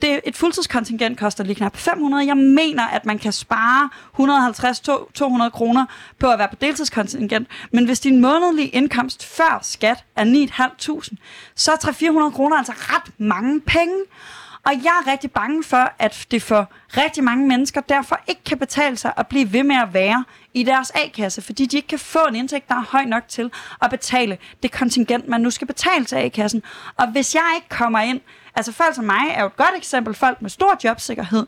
[0.01, 2.27] Det, et fuldtidskontingent koster lige knap 500.
[2.27, 3.89] Jeg mener, at man kan spare
[5.47, 5.85] 150-200 kroner
[6.19, 11.15] på at være på deltidskontingent, men hvis din månedlige indkomst før skat er 9.500,
[11.55, 13.95] så er 300-400 kroner altså ret mange penge.
[14.65, 18.57] Og jeg er rigtig bange for, at det for rigtig mange mennesker derfor ikke kan
[18.57, 21.99] betale sig at blive ved med at være i deres A-kasse, fordi de ikke kan
[21.99, 23.51] få en indtægt, der er høj nok til
[23.81, 26.63] at betale det kontingent, man nu skal betale til A-kassen.
[26.97, 28.21] Og hvis jeg ikke kommer ind
[28.55, 30.13] Altså folk som mig er jo et godt eksempel.
[30.13, 31.45] Folk med stor jobsikkerhed.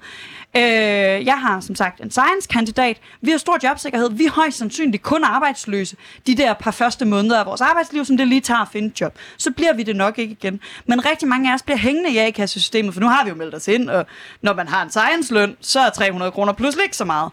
[0.55, 2.97] Øh, jeg har som sagt en science-kandidat.
[3.21, 4.09] Vi har stor jobsikkerhed.
[4.11, 5.95] Vi er højst sandsynligt kun arbejdsløse
[6.27, 9.01] de der par første måneder af vores arbejdsliv, som det lige tager at finde et
[9.01, 9.17] job.
[9.37, 10.59] Så bliver vi det nok ikke igen.
[10.85, 13.55] Men rigtig mange af os bliver hængende i A-kassesystemet, for nu har vi jo meldt
[13.55, 14.05] os ind, og
[14.41, 17.31] når man har en science-løn, så er 300 kroner pludselig ikke så meget.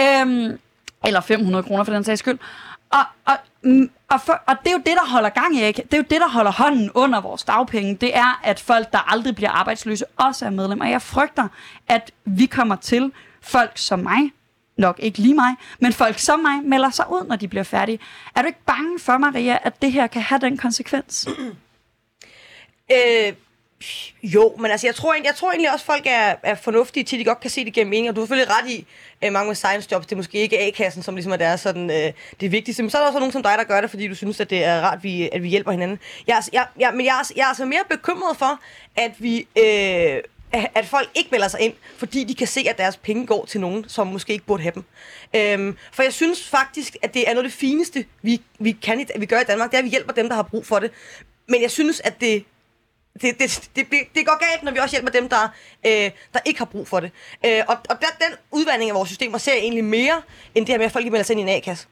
[0.00, 0.58] Øh,
[1.04, 2.38] eller 500 kroner for den sags skyld.
[2.90, 3.36] Og, og,
[4.12, 5.82] og, for, og det er jo det, der holder gang i, ikke?
[5.82, 9.12] det er jo det, der holder hånden under vores dagpenge, det er, at folk, der
[9.12, 10.86] aldrig bliver arbejdsløse, også er medlemmer.
[10.86, 11.48] Jeg frygter,
[11.88, 14.32] at vi kommer til folk som mig,
[14.76, 17.98] nok ikke lige mig, men folk som mig melder sig ud, når de bliver færdige.
[18.34, 21.28] Er du ikke bange for, Maria, at det her kan have den konsekvens?
[22.92, 23.32] øh,
[24.22, 27.16] jo, men altså, jeg tror, jeg tror egentlig også, at folk er, er fornuftige til,
[27.16, 28.86] at de godt kan se det gennem mening, og du har selvfølgelig ret i,
[29.20, 31.90] at mange med science jobs, det er måske ikke A-kassen, som ligesom er der, sådan,
[31.90, 34.08] øh, det vigtigste, men så er der også nogen som dig, der gør det, fordi
[34.08, 35.98] du synes, at det er rart, vi, at vi hjælper hinanden.
[36.26, 38.60] Jeg, jeg, jeg, men jeg, jeg er altså mere bekymret for,
[38.96, 39.46] at vi...
[39.58, 40.22] Øh,
[40.74, 43.60] at folk ikke melder sig ind, fordi de kan se, at deres penge går til
[43.60, 44.84] nogen, som måske ikke burde have dem.
[45.36, 49.06] Øhm, for jeg synes faktisk, at det er noget af det fineste, vi, vi, kan,
[49.18, 50.90] vi gør i Danmark, det er, at vi hjælper dem, der har brug for det.
[51.48, 52.44] Men jeg synes, at det
[53.20, 55.48] det, det, det, det går galt, når vi også hjælper dem, der,
[55.86, 57.10] øh, der ikke har brug for det.
[57.46, 60.22] Øh, og og der, den udvandring af vores systemer ser jeg egentlig mere,
[60.54, 61.86] end det her med, at folk melder sig ind i en A-kasse.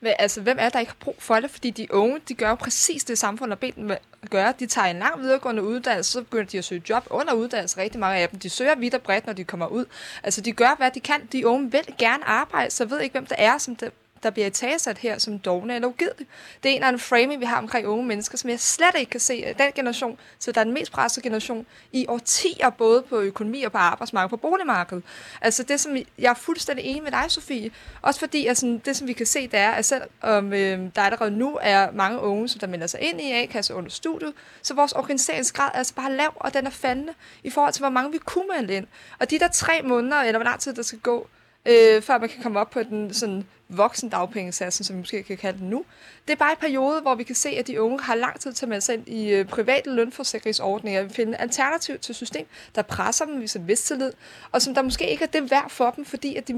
[0.00, 1.50] Men, altså, hvem er der ikke har brug for det?
[1.50, 4.00] Fordi de unge, de gør jo præcis det samfundet har bedt dem at
[4.30, 4.54] gøre.
[4.58, 7.78] De tager en lang videregående uddannelse, så begynder de at søge job under uddannelse.
[7.78, 9.84] Rigtig mange af dem, de søger vidt og bredt, når de kommer ud.
[10.22, 11.26] Altså, de gør, hvad de kan.
[11.32, 13.92] De unge vil gerne arbejde, så ved ikke, hvem der er, som det
[14.22, 16.28] der bliver tagesat her som dogne eller ugidelige.
[16.62, 19.10] Det er en af en framing, vi har omkring unge mennesker, som jeg slet ikke
[19.10, 23.02] kan se øh, den generation, så der er den mest pressede generation i årtier, både
[23.02, 25.04] på økonomi og på arbejdsmarkedet, på boligmarkedet.
[25.40, 27.70] Altså det, som jeg er fuldstændig enig med dig, Sofie.
[28.02, 31.30] Også fordi, altså, det, som vi kan se, det er, at selvom øh, der allerede
[31.30, 34.92] nu er mange unge, som der melder sig ind i A-kasse under studiet, så vores
[34.92, 37.12] organiseringsgrad er altså bare lav, og den er faldende
[37.44, 38.86] i forhold til, hvor mange vi kunne melde ind.
[39.18, 41.28] Og de der tre måneder, eller hvor lang tid der skal gå,
[41.66, 45.36] øh, før man kan komme op på den sådan voksen dagpengesatsen, som vi måske kan
[45.36, 45.84] kalde den nu.
[46.26, 48.52] Det er bare en periode, hvor vi kan se, at de unge har lang tid
[48.52, 51.02] til at melde sig ind i øh, private lønforsikringsordninger.
[51.02, 54.12] Vi finder alternativ til system, der presser dem, viser vis tillid,
[54.52, 56.50] og som der måske ikke er det værd for dem, fordi at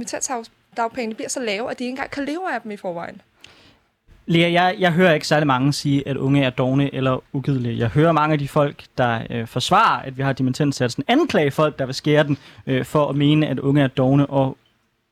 [0.76, 3.20] dagpengene bliver så lave, at de ikke engang kan leve af dem i forvejen.
[4.26, 7.78] Lea, jeg, jeg hører ikke særlig mange sige, at unge er dogne eller ugidelige.
[7.78, 11.78] Jeg hører mange af de folk, der øh, forsvarer, at vi har dimittentsatsen, anklage folk,
[11.78, 14.56] der vil skære den, øh, for at mene, at unge er dogne og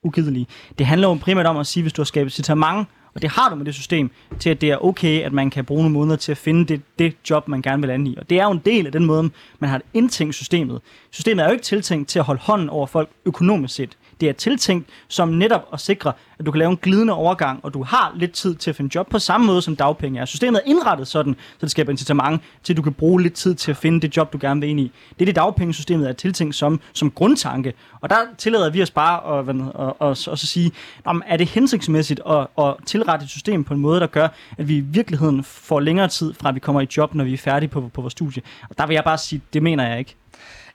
[0.03, 0.47] ugidelige.
[0.79, 3.49] Det handler jo primært om at sige, hvis du har skabt incitament, og det har
[3.49, 6.17] du med det system, til at det er okay, at man kan bruge nogle måneder
[6.17, 8.17] til at finde det, det job, man gerne vil lande i.
[8.17, 10.81] Og det er jo en del af den måde, man har indtænkt systemet.
[11.11, 13.97] Systemet er jo ikke tiltænkt til at holde hånden over folk økonomisk set.
[14.23, 17.75] Det er tiltænkt som netop at sikre, at du kan lave en glidende overgang, og
[17.75, 20.25] du har lidt tid til at finde job på samme måde som dagpenge er.
[20.25, 23.55] Systemet er indrettet sådan, så det skaber incitament til, at du kan bruge lidt tid
[23.55, 24.93] til at finde det job, du gerne vil ind i.
[25.19, 27.73] Det er det, dagpengesystemet er tiltænkt som, som grundtanke.
[28.01, 29.57] Og der tillader vi os bare at, at,
[30.01, 30.73] at, at, at, sige,
[31.05, 34.69] om, er det hensigtsmæssigt at, at tilrette et system på en måde, der gør, at
[34.69, 37.39] vi i virkeligheden får længere tid fra, at vi kommer i job, når vi er
[37.39, 38.43] færdige på, på vores studie.
[38.71, 40.17] Og der vil jeg bare sige, det mener jeg ikke.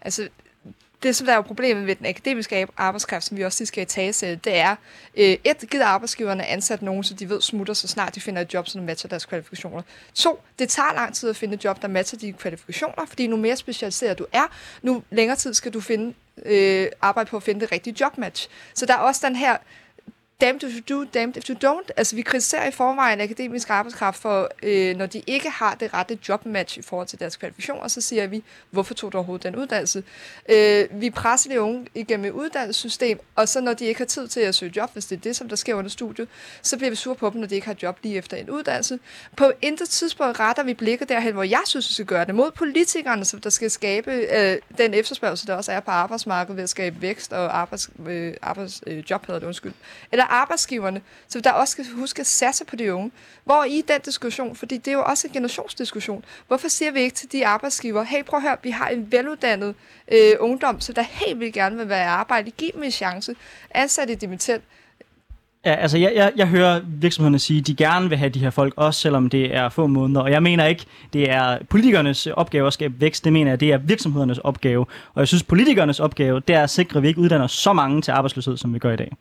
[0.01, 0.27] Altså,
[1.03, 4.13] det, som der er problemet med den akademiske arbejdskraft, som vi også skal i tale
[4.35, 4.75] det er,
[5.17, 8.53] øh, et, givet arbejdsgiverne ansat nogen, så de ved smutter, så snart de finder et
[8.53, 9.81] job, som matcher deres kvalifikationer.
[10.13, 13.35] To, det tager lang tid at finde et job, der matcher dine kvalifikationer, fordi nu
[13.35, 16.13] mere specialiseret du er, nu længere tid skal du finde
[16.45, 18.49] øh, arbejde på at finde det rigtige jobmatch.
[18.73, 19.57] Så der er også den her
[20.41, 21.89] damned if you do, damned if you don't.
[21.97, 26.19] Altså, vi kritiserer i forvejen akademisk arbejdskraft for, øh, når de ikke har det rette
[26.29, 30.03] jobmatch i forhold til deres kvalifikationer, så siger vi, hvorfor tog du overhovedet den uddannelse?
[30.49, 34.27] Øh, vi presser de unge igennem et uddannelsessystem, og så når de ikke har tid
[34.27, 36.27] til at søge job, hvis det er det, som der sker under studiet,
[36.61, 38.99] så bliver vi sure på dem, når de ikke har job lige efter en uddannelse.
[39.35, 42.51] På intet tidspunkt retter vi blikket derhen, hvor jeg synes, vi skal gøre det, mod
[42.51, 46.69] politikerne, som der skal skabe øh, den efterspørgsel, der også er på arbejdsmarkedet ved at
[46.69, 49.73] skabe vækst og arbejds, øh, arbejds, øh, hedder det, undskyld.
[50.11, 53.11] Eller arbejdsgiverne, så der også skal huske at satse på de unge.
[53.43, 57.15] Hvor i den diskussion, fordi det er jo også en generationsdiskussion, hvorfor siger vi ikke
[57.15, 59.75] til de arbejdsgiver, hey prøv at høre, vi har en veluddannet
[60.11, 63.35] øh, ungdom, så der helt vil gerne vil være i arbejde, giv dem en chance,
[63.71, 64.63] ansat i dimittent,
[65.67, 68.49] Ja, altså jeg, jeg, jeg hører virksomhederne sige, at de gerne vil have de her
[68.49, 70.21] folk, også selvom det er få måneder.
[70.21, 73.23] Og jeg mener ikke, det er politikernes opgave at skabe vækst.
[73.23, 74.85] Det mener jeg, det er virksomhedernes opgave.
[75.13, 78.01] Og jeg synes, politikernes opgave, det er at sikre, at vi ikke uddanner så mange
[78.01, 79.11] til arbejdsløshed, som vi gør i dag.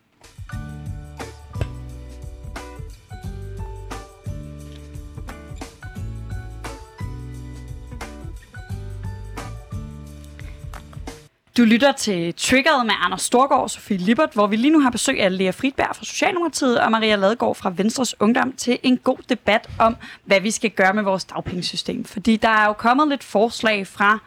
[11.57, 14.91] Du lytter til Triggeret med Anders Storgård og Sofie Lippert, hvor vi lige nu har
[14.91, 19.19] besøg af Lea Fridberg fra Socialdemokratiet og Maria Ladegaard fra Venstres Ungdom til en god
[19.29, 22.05] debat om, hvad vi skal gøre med vores dagpengesystem.
[22.05, 24.19] Fordi der er jo kommet lidt forslag fra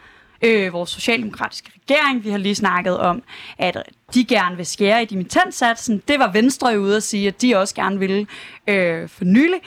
[0.41, 2.23] øh, vores socialdemokratiske regering.
[2.23, 3.23] Vi har lige snakket om,
[3.57, 3.77] at
[4.13, 6.03] de gerne vil skære i dimittentsatsen.
[6.07, 8.27] Det var Venstre jo ude at sige, at de også gerne ville
[8.67, 9.59] øh, for nylig.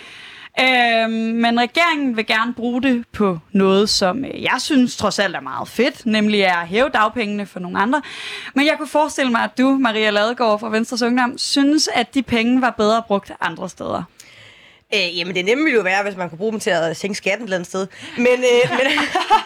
[0.60, 5.36] Øh, men regeringen vil gerne bruge det på noget, som øh, jeg synes trods alt
[5.36, 8.02] er meget fedt, nemlig at hæve dagpengene for nogle andre.
[8.54, 12.22] Men jeg kunne forestille mig, at du, Maria Ladegaard fra Venstres Ungdom, synes, at de
[12.22, 14.02] penge var bedre brugt andre steder.
[14.94, 17.14] Øh, jamen, det nemme ville jo være, hvis man kunne bruge dem til at sænke
[17.14, 17.86] skatten et eller andet sted.
[18.16, 18.86] Men, øh, men,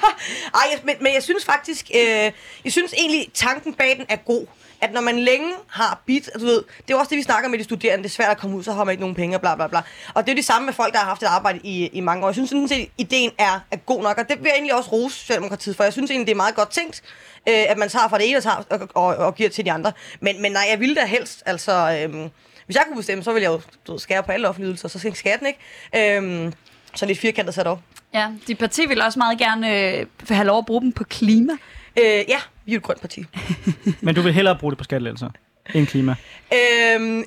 [0.60, 2.32] ej, men, men jeg synes faktisk, øh,
[2.64, 4.46] jeg synes egentlig, tanken bag den er god
[4.80, 7.58] at når man længe har bit, du ved, det er også det, vi snakker med
[7.58, 9.54] de studerende, det er svært at komme ud, så har man ikke nogen penge, bla
[9.54, 9.82] bla bla.
[10.14, 12.24] Og det er det samme med folk, der har haft et arbejde i, i mange
[12.24, 12.28] år.
[12.28, 14.90] Jeg synes sådan set, ideen er, er god nok, og det vil jeg egentlig også
[14.90, 15.84] rose Socialdemokratiet for.
[15.84, 17.02] Jeg synes egentlig, det er meget godt tænkt,
[17.48, 19.72] øh, at man tager fra det ene og, tager, og, og, og giver til de
[19.72, 19.92] andre.
[20.20, 22.08] Men, men nej, jeg ville da helst, altså...
[22.12, 22.28] Øh,
[22.66, 24.88] hvis jeg kunne bestemme, så ville jeg jo du ved, skære på alle offentlige ydelser,
[24.88, 26.16] så sænke skatten, ikke?
[26.16, 26.52] Øhm,
[26.94, 27.80] så lidt firkantet sat op.
[28.14, 31.52] Ja, de parti vil også meget gerne øh, have lov at bruge dem på klima.
[31.96, 33.24] Øh, ja, vi er et grønt parti.
[34.02, 35.30] Men du vil hellere bruge det på skattelettelser
[35.74, 36.14] end klima?
[36.52, 37.24] Øhm,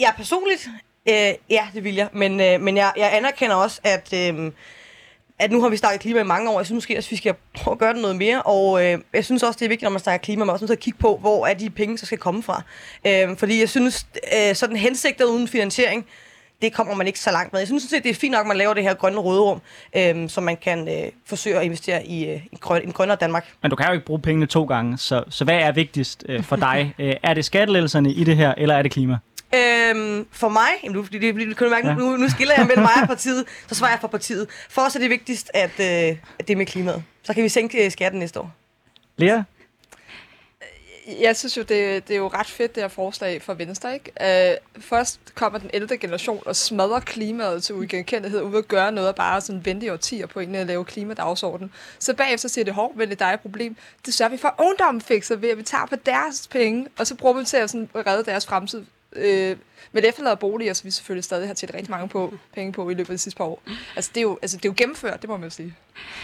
[0.00, 0.68] ja, personligt,
[1.08, 2.08] øh, ja, det vil jeg.
[2.12, 4.52] Men, øh, men jeg, jeg anerkender også, at, øh,
[5.38, 6.58] at nu har vi snakket klima i mange år.
[6.58, 8.42] Jeg synes måske, at vi skal prøve at gøre det noget mere.
[8.42, 10.68] Og øh, jeg synes også, det er vigtigt, når man snakker klima, man også nødt
[10.68, 12.62] til at kigge på, hvor er de penge, der skal komme fra.
[13.06, 16.06] Øh, fordi jeg synes, øh, sådan hensigter uden finansiering,
[16.62, 17.60] det kommer man ikke så langt med.
[17.60, 19.60] Jeg synes det er fint nok, at man laver det her grønne råderum,
[19.96, 23.46] øh, så man kan øh, forsøge at investere i, øh, i grøn, en grønnere Danmark.
[23.62, 26.42] Men du kan jo ikke bruge pengene to gange, så, så hvad er vigtigst øh,
[26.42, 26.94] for dig?
[26.98, 29.18] øh, er det skattelettelserne i det her, eller er det klima?
[29.54, 31.94] Øhm, for mig, jamen, nu, det, det, det, kan du mærke, ja.
[31.94, 34.46] nu, nu skiller jeg mellem mig og partiet, så svarer jeg for partiet.
[34.70, 37.02] For os er det vigtigst, at, øh, at det er med klimaet.
[37.22, 38.50] Så kan vi sænke øh, skatten næste år.
[39.16, 39.42] Lea?
[41.20, 44.58] Jeg synes jo, det, det er jo ret fedt, det her forslag fra Venstre, ikke?
[44.76, 49.08] Uh, først kommer den ældre generation og smadrer klimaet til uigenkendelighed, uden at gøre noget
[49.08, 51.72] og bare sådan vente i årtier på en at lave klimadagsorden.
[51.98, 53.76] Så bagefter siger det, hårdt, men det er et problem.
[54.06, 57.06] Det sørger vi for, at ungdommen fikser ved, at vi tager på deres penge, og
[57.06, 58.84] så bruger vi til at sådan redde deres fremtid.
[59.12, 59.56] Øh,
[59.92, 62.94] med efterladet boliger, som vi selvfølgelig stadig har tjent rigtig mange på, penge på i
[62.94, 63.62] løbet af de sidste par år.
[63.96, 65.74] Altså, det er jo, altså, det er jo gennemført, det må man jo sige.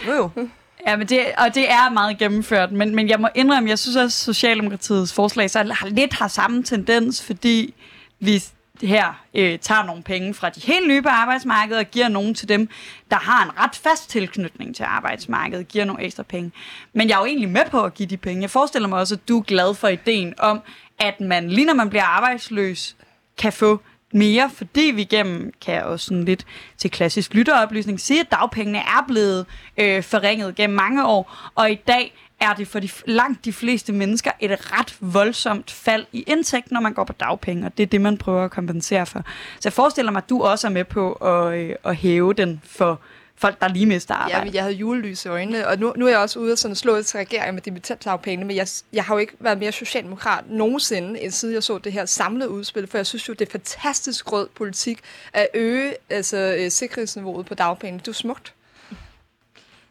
[0.07, 0.49] Jo jo.
[0.87, 3.97] Ja, men det, og det er meget gennemført, men, men jeg må indrømme, jeg synes
[3.97, 7.74] også, at Socialdemokratiets forslag så har lidt har samme tendens, fordi
[8.20, 8.43] vi
[8.83, 12.49] her øh, tager nogle penge fra de helt nye på arbejdsmarkedet og giver nogen til
[12.49, 12.68] dem,
[13.11, 16.53] der har en ret fast tilknytning til arbejdsmarkedet, giver nogle ekstra penge.
[16.93, 18.43] Men jeg er jo egentlig med på at give de penge.
[18.43, 20.61] Jeg forestiller mig også, at du er glad for ideen om,
[20.99, 22.97] at man lige når man bliver arbejdsløs,
[23.39, 23.81] kan få
[24.12, 26.46] mere, fordi vi gennem, kan jeg også sådan lidt
[26.76, 29.46] til klassisk lytteroplysning sige, at dagpengene er blevet
[29.76, 33.92] øh, forringet gennem mange år, og i dag er det for de, langt de fleste
[33.92, 37.86] mennesker et ret voldsomt fald i indtægt, når man går på dagpenge, og det er
[37.86, 39.22] det, man prøver at kompensere for.
[39.54, 42.61] Så jeg forestiller mig, at du også er med på at, øh, at hæve den
[42.64, 43.00] for
[43.39, 44.39] folk, der lige mister arbejde.
[44.39, 46.59] Ja, men jeg havde julelys i øjnene, og nu, nu er jeg også ude og
[46.59, 50.45] sådan slå til regeringen med dimittensafpengene, men jeg, jeg har jo ikke været mere socialdemokrat
[50.51, 53.53] nogensinde, end siden jeg så det her samlede udspil, for jeg synes jo, det er
[53.53, 55.01] fantastisk rød politik
[55.32, 57.99] at øge altså, øh, sikkerhedsniveauet på dagpengene.
[57.99, 58.55] Det er smukt.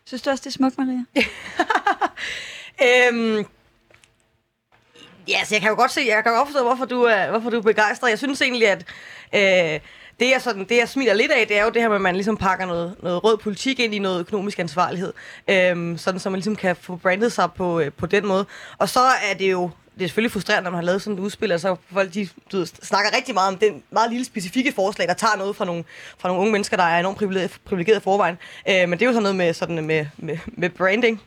[0.06, 1.04] Synes du også, det er smukt, Maria?
[3.12, 3.46] øhm,
[5.28, 7.50] ja, så jeg kan jo godt se, jeg kan godt forstå, hvorfor du er, hvorfor
[7.50, 8.10] du er begejstret.
[8.10, 8.86] Jeg synes egentlig, at
[9.34, 9.80] øh,
[10.20, 12.02] det, jeg sådan, det, jeg smiler lidt af, det er jo det her med, at
[12.02, 15.14] man ligesom pakker noget, noget rød politik ind i noget økonomisk ansvarlighed.
[15.48, 18.46] Øhm, sådan, så man ligesom kan få brandet sig på, øh, på den måde.
[18.78, 21.24] Og så er det jo det er selvfølgelig frustrerende, når man har lavet sådan et
[21.24, 24.72] udspil, og så folk de, du ved, snakker rigtig meget om den meget lille specifikke
[24.76, 25.84] forslag, der tager noget fra nogle,
[26.18, 27.18] fra nogle unge mennesker, der er enormt
[27.66, 28.38] privilegeret i forvejen.
[28.70, 31.22] Øh, men det er jo sådan noget med, sådan med, med, med branding.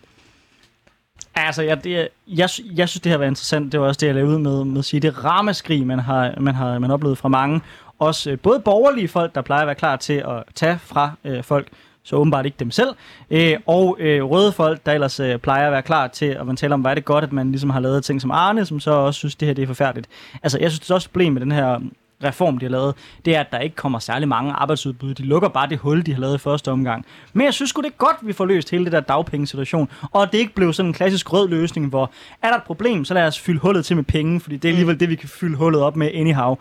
[1.34, 3.72] Altså, jeg, det, jeg, jeg synes, det har været interessant.
[3.72, 5.01] Det var også det, jeg lavede ud med, med at sige.
[5.01, 7.61] Det ramaskrig, man har, man har man oplevet fra mange.
[8.01, 11.44] Også øh, både borgerlige folk, der plejer at være klar til at tage fra øh,
[11.44, 11.68] folk,
[12.03, 12.88] så åbenbart ikke dem selv,
[13.30, 16.57] øh, og øh, røde folk, der ellers øh, plejer at være klar til at man
[16.57, 18.80] taler om, hvad er det godt, at man ligesom har lavet ting som Arne, som
[18.80, 20.09] så også synes, det her det er forfærdeligt.
[20.42, 21.80] Altså, jeg synes, det er også et problem med den her
[22.24, 22.94] reform, de har lavet,
[23.24, 25.14] det er, at der ikke kommer særlig mange arbejdsudbud.
[25.14, 27.07] De lukker bare det hul, de har lavet i første omgang.
[27.32, 29.88] Men jeg synes sgu, det er godt, at vi får løst hele det der dagpengesituation,
[30.12, 32.11] og det ikke blev sådan en klassisk rød løsning, hvor
[32.42, 34.72] er der et problem, så lad os fylde hullet til med penge, fordi det er
[34.72, 36.57] alligevel det, vi kan fylde hullet op med anyhow.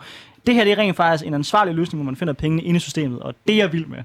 [0.46, 2.80] Det her det er rent faktisk en ansvarlig løsning, hvor man finder pengene inde i
[2.80, 3.98] systemet, og det er jeg vild med.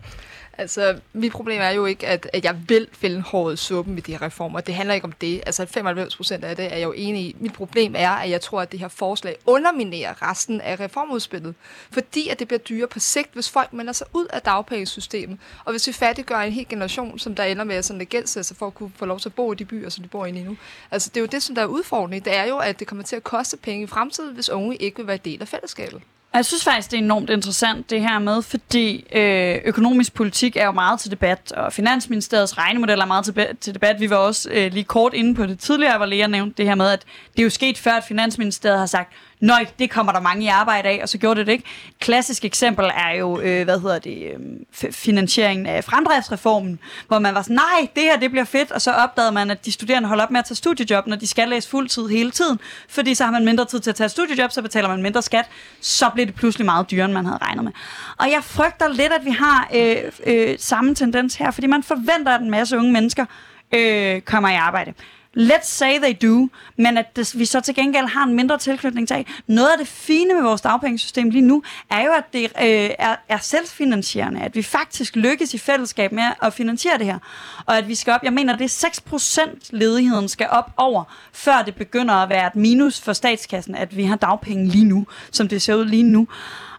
[0.57, 4.01] Altså, mit problem er jo ikke, at, at jeg vil fælde håret i suppen med
[4.01, 4.59] de her reformer.
[4.59, 5.41] Det handler ikke om det.
[5.45, 7.35] Altså, 95 procent af det er jeg jo enig i.
[7.39, 11.55] Mit problem er, at jeg tror, at det her forslag underminerer resten af reformudspillet.
[11.91, 15.37] Fordi at det bliver dyrere på sigt, hvis folk melder sig ud af dagpengesystemet.
[15.65, 18.55] Og hvis vi fattiggør en hel generation, som der ender med at sådan lidt gældsætte
[18.55, 20.31] for at kunne få lov til at bo i de byer, som de bor i
[20.31, 20.57] nu.
[20.91, 22.25] Altså, det er jo det, som der er udfordringen.
[22.25, 24.97] Det er jo, at det kommer til at koste penge i fremtiden, hvis unge ikke
[24.97, 26.01] vil være del af fællesskabet.
[26.35, 30.65] Jeg synes faktisk, det er enormt interessant det her med, fordi øh, økonomisk politik er
[30.65, 33.99] jo meget til debat, og Finansministeriets regnemodel er meget til, til debat.
[33.99, 36.75] Vi var også øh, lige kort inde på det tidligere, hvor Lea nævnte det her
[36.75, 40.19] med, at det er jo sket før, at Finansministeriet har sagt, nøj, det kommer der
[40.19, 41.65] mange i arbejde af, og så gjorde det det ikke.
[41.99, 47.41] Klassisk eksempel er jo, øh, hvad hedder det, øh, finansieringen af fremdriftsreformen, hvor man var
[47.41, 50.23] sådan, nej, det her det bliver fedt, og så opdagede man, at de studerende holder
[50.23, 52.59] op med at tage studiejob, når de skal læse fuldtid hele tiden,
[52.89, 55.45] fordi så har man mindre tid til at tage studiejob, så betaler man mindre skat,
[55.81, 57.71] så bliver det pludselig meget dyrere, end man havde regnet med.
[58.17, 62.31] Og jeg frygter lidt, at vi har øh, øh, samme tendens her, fordi man forventer,
[62.31, 63.25] at en masse unge mennesker
[63.71, 64.93] øh, kommer i arbejde.
[65.37, 69.07] Let's say they do, men at det, vi så til gengæld har en mindre tilknytning
[69.07, 69.25] til.
[69.47, 73.15] Noget af det fine med vores dagpengesystem lige nu, er jo, at det øh, er,
[73.29, 77.19] er selvfinansierende, at vi faktisk lykkes i fællesskab med at finansiere det her.
[77.65, 81.61] Og at vi skal op, jeg mener, det er 6% ledigheden skal op over, før
[81.65, 85.47] det begynder at være et minus for statskassen, at vi har dagpenge lige nu, som
[85.47, 86.27] det ser ud lige nu.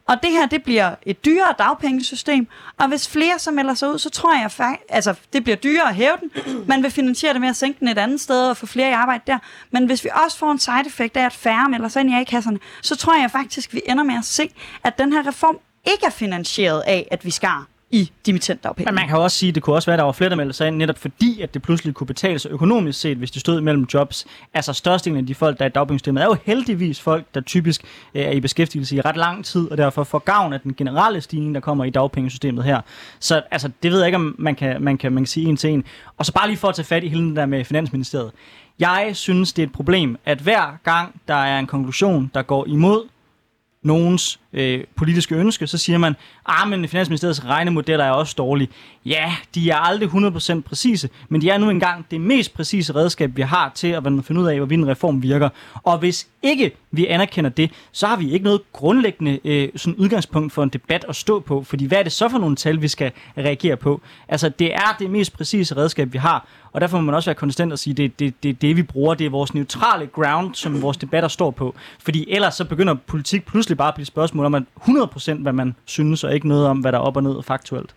[0.08, 2.48] Og det her, det bliver et dyrere dagpengesystem,
[2.78, 5.88] og hvis flere så melder sig ud, så tror jeg faktisk, altså det bliver dyrere
[5.88, 6.30] at hæve den,
[6.68, 8.92] man vil finansiere det med at sænke den et andet sted og få flere i
[8.92, 9.38] arbejde der.
[9.70, 12.14] Men hvis vi også får en side effect af, at færre melder sig ind i
[12.14, 14.50] A-kasserne, så tror jeg faktisk, vi ender med at se,
[14.84, 18.90] at den her reform ikke er finansieret af, at vi skar i dimittentdagpenge.
[18.90, 20.36] Men man kan også sige, at det kunne også være, at der var flere, der
[20.36, 23.40] meldte sig ind, netop fordi, at det pludselig kunne betale sig økonomisk set, hvis de
[23.40, 24.26] stod mellem jobs.
[24.54, 27.84] Altså størstedelen af de folk, der er i dagpengesystemet, er jo heldigvis folk, der typisk
[28.14, 31.20] øh, er i beskæftigelse i ret lang tid, og derfor får gavn af den generelle
[31.20, 32.80] stigning, der kommer i dagpengesystemet her.
[33.20, 35.56] Så altså, det ved jeg ikke, om man kan, man kan, man kan sige en
[35.56, 35.84] til en.
[36.16, 38.32] Og så bare lige for at tage fat i hele den der med Finansministeriet.
[38.78, 42.66] Jeg synes, det er et problem, at hver gang der er en konklusion, der går
[42.66, 43.08] imod
[43.82, 48.68] nogens øh, politiske ønske, så siger man, ah, men Finansministeriets regnemodeller er også dårlige.
[49.04, 53.36] Ja, de er aldrig 100% præcise, men de er nu engang det mest præcise redskab,
[53.36, 55.48] vi har til at finde ud af, hvorvidt en reform virker.
[55.74, 60.52] Og hvis ikke vi anerkender det, så har vi ikke noget grundlæggende øh, sådan udgangspunkt
[60.52, 62.88] for en debat at stå på, fordi hvad er det så for nogle tal, vi
[62.88, 64.00] skal reagere på?
[64.28, 66.46] Altså, det er det mest præcise redskab, vi har,
[66.76, 68.82] og derfor må man også være konsistent og sige, det er det, det, det, vi
[68.82, 71.74] bruger, det er vores neutrale ground, som vores debatter står på.
[71.98, 75.74] Fordi ellers så begynder politik pludselig bare at blive spørgsmål om, at 100% hvad man
[75.84, 77.94] synes, og ikke noget om, hvad der er op og ned faktuelt.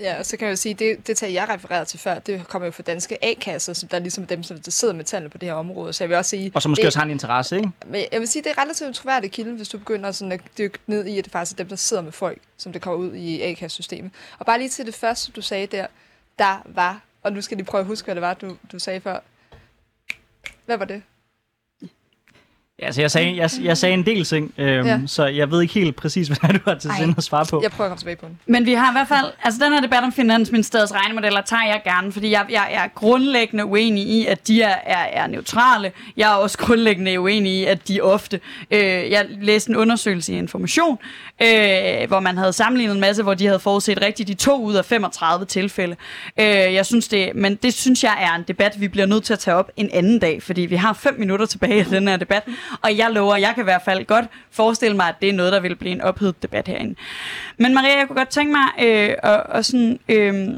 [0.00, 2.48] Ja, og så kan jeg jo sige, det, det tal, jeg refererede til før, det
[2.48, 5.30] kommer jo fra danske A-kasser, som der er ligesom dem, som der sidder med tallene
[5.30, 5.92] på det her område.
[5.92, 6.52] Så jeg vil også sige...
[6.54, 7.70] Og så måske det, også har en interesse, ikke?
[7.86, 10.78] Men jeg vil sige, det er relativt troværdigt kilde, hvis du begynder sådan at dykke
[10.86, 13.14] ned i, at det faktisk er dem, der sidder med folk, som det kommer ud
[13.14, 14.10] i A-kassesystemet.
[14.38, 15.86] Og bare lige til det første, du sagde der,
[16.38, 19.00] der var, og nu skal de prøve at huske, hvad det var, du, du sagde
[19.00, 19.18] før.
[20.66, 21.02] Hvad var det?
[22.82, 25.00] Altså, jeg sagde, jeg, jeg sagde en del ting, øhm, ja.
[25.06, 27.60] så jeg ved ikke helt præcis, hvad du har til sinde at svare på.
[27.62, 28.38] Jeg prøver at komme tilbage på den.
[28.46, 31.80] Men vi har i hvert fald, altså den her debat om Finansministeriets regnemodeller tager jeg
[31.84, 35.92] gerne, fordi jeg, jeg, jeg er grundlæggende uenig i, at de er, er, er neutrale.
[36.16, 38.40] Jeg er også grundlæggende uenig i, at de ofte...
[38.70, 38.80] Øh,
[39.10, 40.98] jeg læste en undersøgelse i Information,
[41.42, 44.74] øh, hvor man havde sammenlignet en masse, hvor de havde forudset rigtigt de to ud
[44.74, 45.96] af 35 tilfælde.
[46.40, 49.32] Øh, jeg synes det, men det synes jeg er en debat, vi bliver nødt til
[49.32, 52.16] at tage op en anden dag, fordi vi har fem minutter tilbage i den her
[52.16, 52.42] debat,
[52.82, 55.52] og jeg lover, jeg kan i hvert fald godt forestille mig, at det er noget,
[55.52, 56.94] der vil blive en ophedet debat herinde.
[57.56, 59.98] Men Maria, jeg kunne godt tænke mig øh, og, og sådan...
[60.08, 60.54] Øh,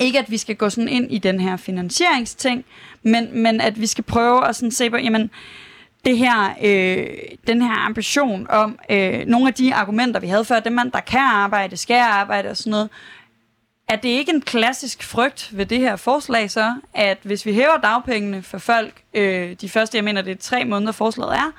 [0.00, 2.64] ikke at vi skal gå sådan ind i den her finansieringsting,
[3.02, 5.30] men, men at vi skal prøve at sådan se på, jamen,
[6.04, 7.06] det her, øh,
[7.46, 11.00] den her ambition om øh, nogle af de argumenter, vi havde før, det man, der
[11.00, 12.88] kan arbejde, skal arbejde og sådan noget,
[13.90, 17.76] er det ikke en klassisk frygt ved det her forslag så, at hvis vi hæver
[17.82, 21.52] dagpengene for folk øh, de første, jeg mener det er tre måneder forslaget er,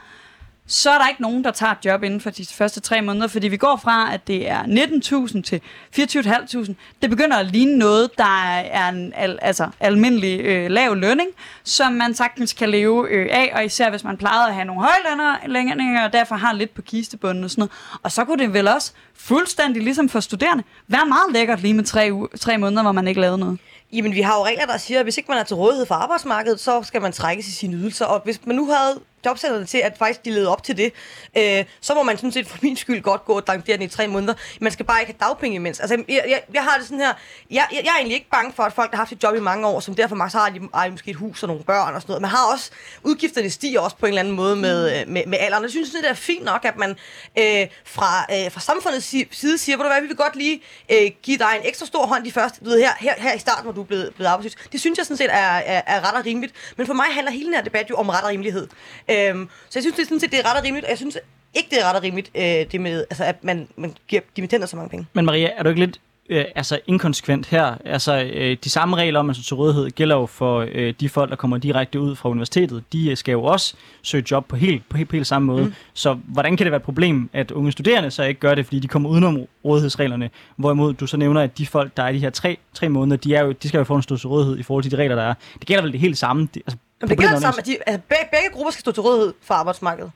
[0.71, 3.27] så er der ikke nogen, der tager et job inden for de første tre måneder,
[3.27, 5.61] fordi vi går fra, at det er 19.000 til
[5.97, 6.73] 24.500.
[7.01, 11.29] Det begynder at ligne noget, der er en al, altså, almindelig øh, lav lønning,
[11.63, 14.81] som man sagtens kan leve øh, af, og især hvis man plejede at have nogle
[14.81, 17.71] højlønninger, og derfor har lidt på kistebunden og sådan noget.
[18.03, 21.83] Og så kunne det vel også fuldstændig ligesom for studerende være meget lækkert lige med
[21.83, 23.59] tre, tre måneder, hvor man ikke lavede noget.
[23.93, 25.95] Jamen, vi har jo regler, der siger, at hvis ikke man er til rådighed for
[25.95, 28.05] arbejdsmarkedet, så skal man trækkes i sine ydelser.
[28.05, 30.93] Og hvis man nu havde jobcenterne til, at faktisk de levede op til det,
[31.37, 33.87] øh, så må man sådan set for min skyld godt gå og dankere den i
[33.87, 34.33] tre måneder.
[34.61, 35.79] Man skal bare ikke have dagpenge imens.
[35.79, 37.13] Altså, jeg, jeg, jeg har det sådan her,
[37.51, 39.35] jeg, jeg, jeg er egentlig ikke bange for, at folk, der har haft et job
[39.35, 41.95] i mange år, som derfor så har de ej, måske et hus og nogle børn
[41.95, 42.21] og sådan noget.
[42.21, 42.71] Man har også,
[43.03, 45.11] udgifterne stiger også på en eller anden måde med, mm.
[45.11, 45.63] med, med alderen.
[45.63, 46.89] Jeg synes, det er fint nok, at man
[47.37, 50.61] øh, fra, øh, fra samfundets side siger, hvor du hvad, vi vil godt lige
[50.91, 53.39] øh, give dig en ekstra stor hånd de første, du ved, her, her, her i
[53.39, 54.55] starten, hvor du er blevet, blevet arbejdsløs.
[54.71, 56.53] Det synes jeg sådan set er, er, er ret og rimeligt.
[56.77, 58.67] Men for mig handler hele den her debat jo om ret og rimelighed.
[59.11, 60.97] Øhm, så jeg synes, det er, sådan set, det er ret og rimeligt, og jeg
[60.97, 61.17] synes
[61.53, 64.67] ikke, det er ret og rimeligt, øh, det med, altså, at man, man giver dimittenter
[64.67, 65.05] så mange penge.
[65.13, 65.99] Men Maria, er du ikke lidt
[66.31, 67.75] øh, altså inkonsekvent her.
[67.85, 71.29] Altså, øh, de samme regler om altså, til rådighed gælder jo for øh, de folk,
[71.29, 72.83] der kommer direkte ud fra universitetet.
[72.93, 75.65] De skal jo også søge job på helt, på helt, på helt samme måde.
[75.65, 75.73] Mm.
[75.93, 78.79] Så hvordan kan det være et problem, at unge studerende så ikke gør det, fordi
[78.79, 80.29] de kommer udenom rådighedsreglerne?
[80.55, 83.17] Hvorimod du så nævner, at de folk, der er i de her tre, tre måneder,
[83.17, 85.15] de, er jo, de skal jo få en stor rådighed i forhold til de regler,
[85.15, 85.33] der er.
[85.59, 86.47] Det gælder vel det helt samme?
[86.53, 89.01] Det, altså, Jamen, det gælder samme, at de, altså, begge, begge grupper skal stå til
[89.01, 90.11] rådighed for arbejdsmarkedet.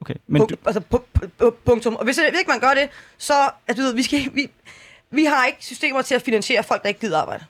[0.00, 0.56] Okay, men du...
[0.66, 0.80] altså,
[1.64, 1.96] punktum.
[1.96, 4.50] Og hvis ikke man gør det, så, altså, du ved, vi, skal, vi,
[5.10, 7.44] vi har ikke systemer til at finansiere folk, der ikke gider arbejde.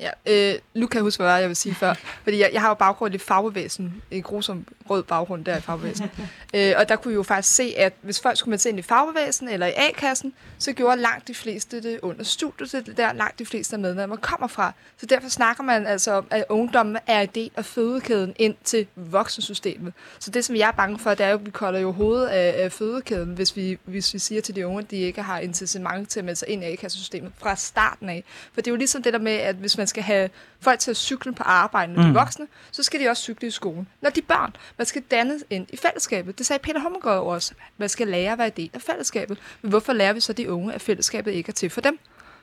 [0.00, 1.94] Ja, øh, nu kan jeg huske, hvad jeg vil sige før.
[2.22, 4.02] Fordi jeg, jeg har jo baggrund i fagbevægelsen.
[4.10, 6.10] En grusom rød baggrund der i fagbevægelsen.
[6.54, 8.82] øh, og der kunne vi jo faktisk se, at hvis folk skulle med ind i
[8.82, 13.38] fagbevægelsen eller i A-kassen, så gjorde langt de fleste det under studiet, det der langt
[13.38, 14.72] de fleste af medlemmer kommer fra.
[14.96, 18.86] Så derfor snakker man altså om, at ungdommen er en del af fødekæden ind til
[18.96, 19.92] voksensystemet.
[20.18, 22.26] Så det, som jeg er bange for, det er jo, at vi kolder jo hovedet
[22.26, 25.38] af, af fødekæden, hvis vi, hvis vi siger til de unge, at de ikke har
[25.38, 28.24] incitament til at melde sig ind i A-kassesystemet fra starten af.
[28.54, 30.30] For det er jo ligesom det der med, at hvis man skal have
[30.60, 32.14] folk til at cykle på arbejde, når de mm.
[32.14, 33.88] voksne, så skal de også cykle i skolen.
[34.02, 36.38] Når de er børn, man skal danne ind i fællesskabet.
[36.38, 37.54] Det sagde Peter Hummelgaard også.
[37.78, 39.38] Man skal lære at være del af fællesskabet.
[39.62, 41.98] Men hvorfor lærer vi så de unge, at fællesskabet ikke er til for dem?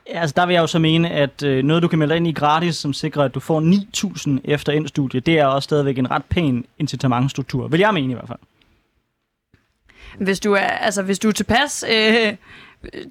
[0.09, 2.27] Ja, altså der vil jeg jo så mene, at øh, noget, du kan melde ind
[2.27, 3.61] i gratis, som sikrer, at du får
[4.37, 7.67] 9.000 efter indstudie, det er også stadigvæk en ret pæn incitamentstruktur.
[7.67, 8.39] Vil jeg mene i hvert fald.
[10.17, 12.33] Hvis du er, altså, hvis du er tilpas øh,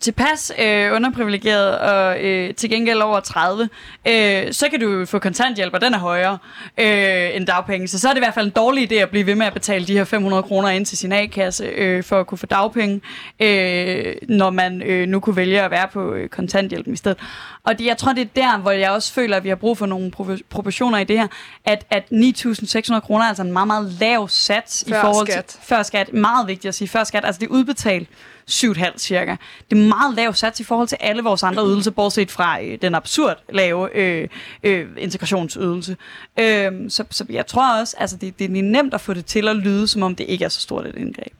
[0.01, 3.69] tilpas øh, underprivilegeret og øh, til gengæld over 30,
[4.09, 6.39] øh, så kan du få kontanthjælp, og den er højere
[6.79, 7.89] øh, end dagpenge.
[7.89, 9.53] Så så er det i hvert fald en dårlig idé at blive ved med at
[9.53, 13.01] betale de her 500 kroner ind til sin A-kasse øh, for at kunne få dagpenge,
[13.41, 17.19] øh, når man øh, nu kunne vælge at være på øh, kontanthjælpen i stedet.
[17.65, 19.79] Og det, jeg tror, det er der, hvor jeg også føler, at vi har brug
[19.79, 21.27] for nogle pro- proportioner i det her,
[21.65, 25.45] at, at 9.600 kroner er altså en meget, meget lav sats Før i forhold skat.
[25.45, 25.61] til...
[25.63, 26.13] Før skat.
[26.13, 27.25] Meget vigtigt at sige før skat.
[27.25, 28.09] Altså, det er udbetalt
[28.51, 29.37] 7,5 cirka.
[29.71, 32.79] Det er meget lav sats i forhold til alle vores andre ydelser, bortset fra øh,
[32.83, 34.29] den absurd lave øh,
[34.63, 35.97] øh, integrationsydelse.
[36.39, 39.49] Øh, så, så jeg tror også, altså det, det er nemt at få det til
[39.49, 41.33] at lyde, som om det ikke er så stort et indgreb.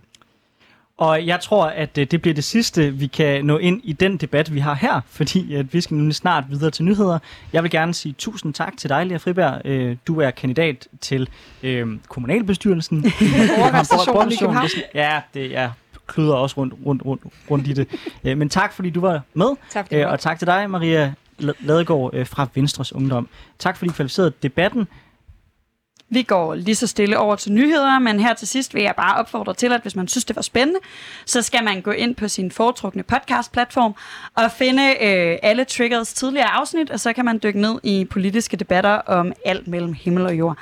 [1.01, 4.17] Og jeg tror, at øh, det bliver det sidste, vi kan nå ind i den
[4.17, 7.19] debat, vi har her, fordi at vi skal nemlig snart videre til nyheder.
[7.53, 9.61] Jeg vil gerne sige tusind tak til dig, Lea Friberg.
[9.65, 11.29] Øh, Du er kandidat til
[11.63, 12.97] øh, kommunalbestyrelsen.
[13.59, 14.69] Overrepræsentationen i København.
[14.95, 15.71] Ja, det er
[16.07, 17.89] kluder også rundt, rundt, rundt, rundt i det.
[18.25, 19.49] Øh, Men tak, fordi du var med.
[19.71, 20.01] Tak fordi.
[20.01, 23.29] Og tak til dig, Maria La- Ladegaard fra Venstres Ungdom.
[23.59, 24.89] Tak fordi I kvalificerede debatten.
[26.13, 29.17] Vi går lige så stille over til nyheder, men her til sidst vil jeg bare
[29.17, 30.81] opfordre til, at hvis man synes, det var spændende,
[31.27, 33.95] så skal man gå ind på sin foretrukne podcast-platform
[34.35, 38.57] og finde øh, alle Triggers tidligere afsnit, og så kan man dykke ned i politiske
[38.57, 40.59] debatter om alt mellem himmel og jord.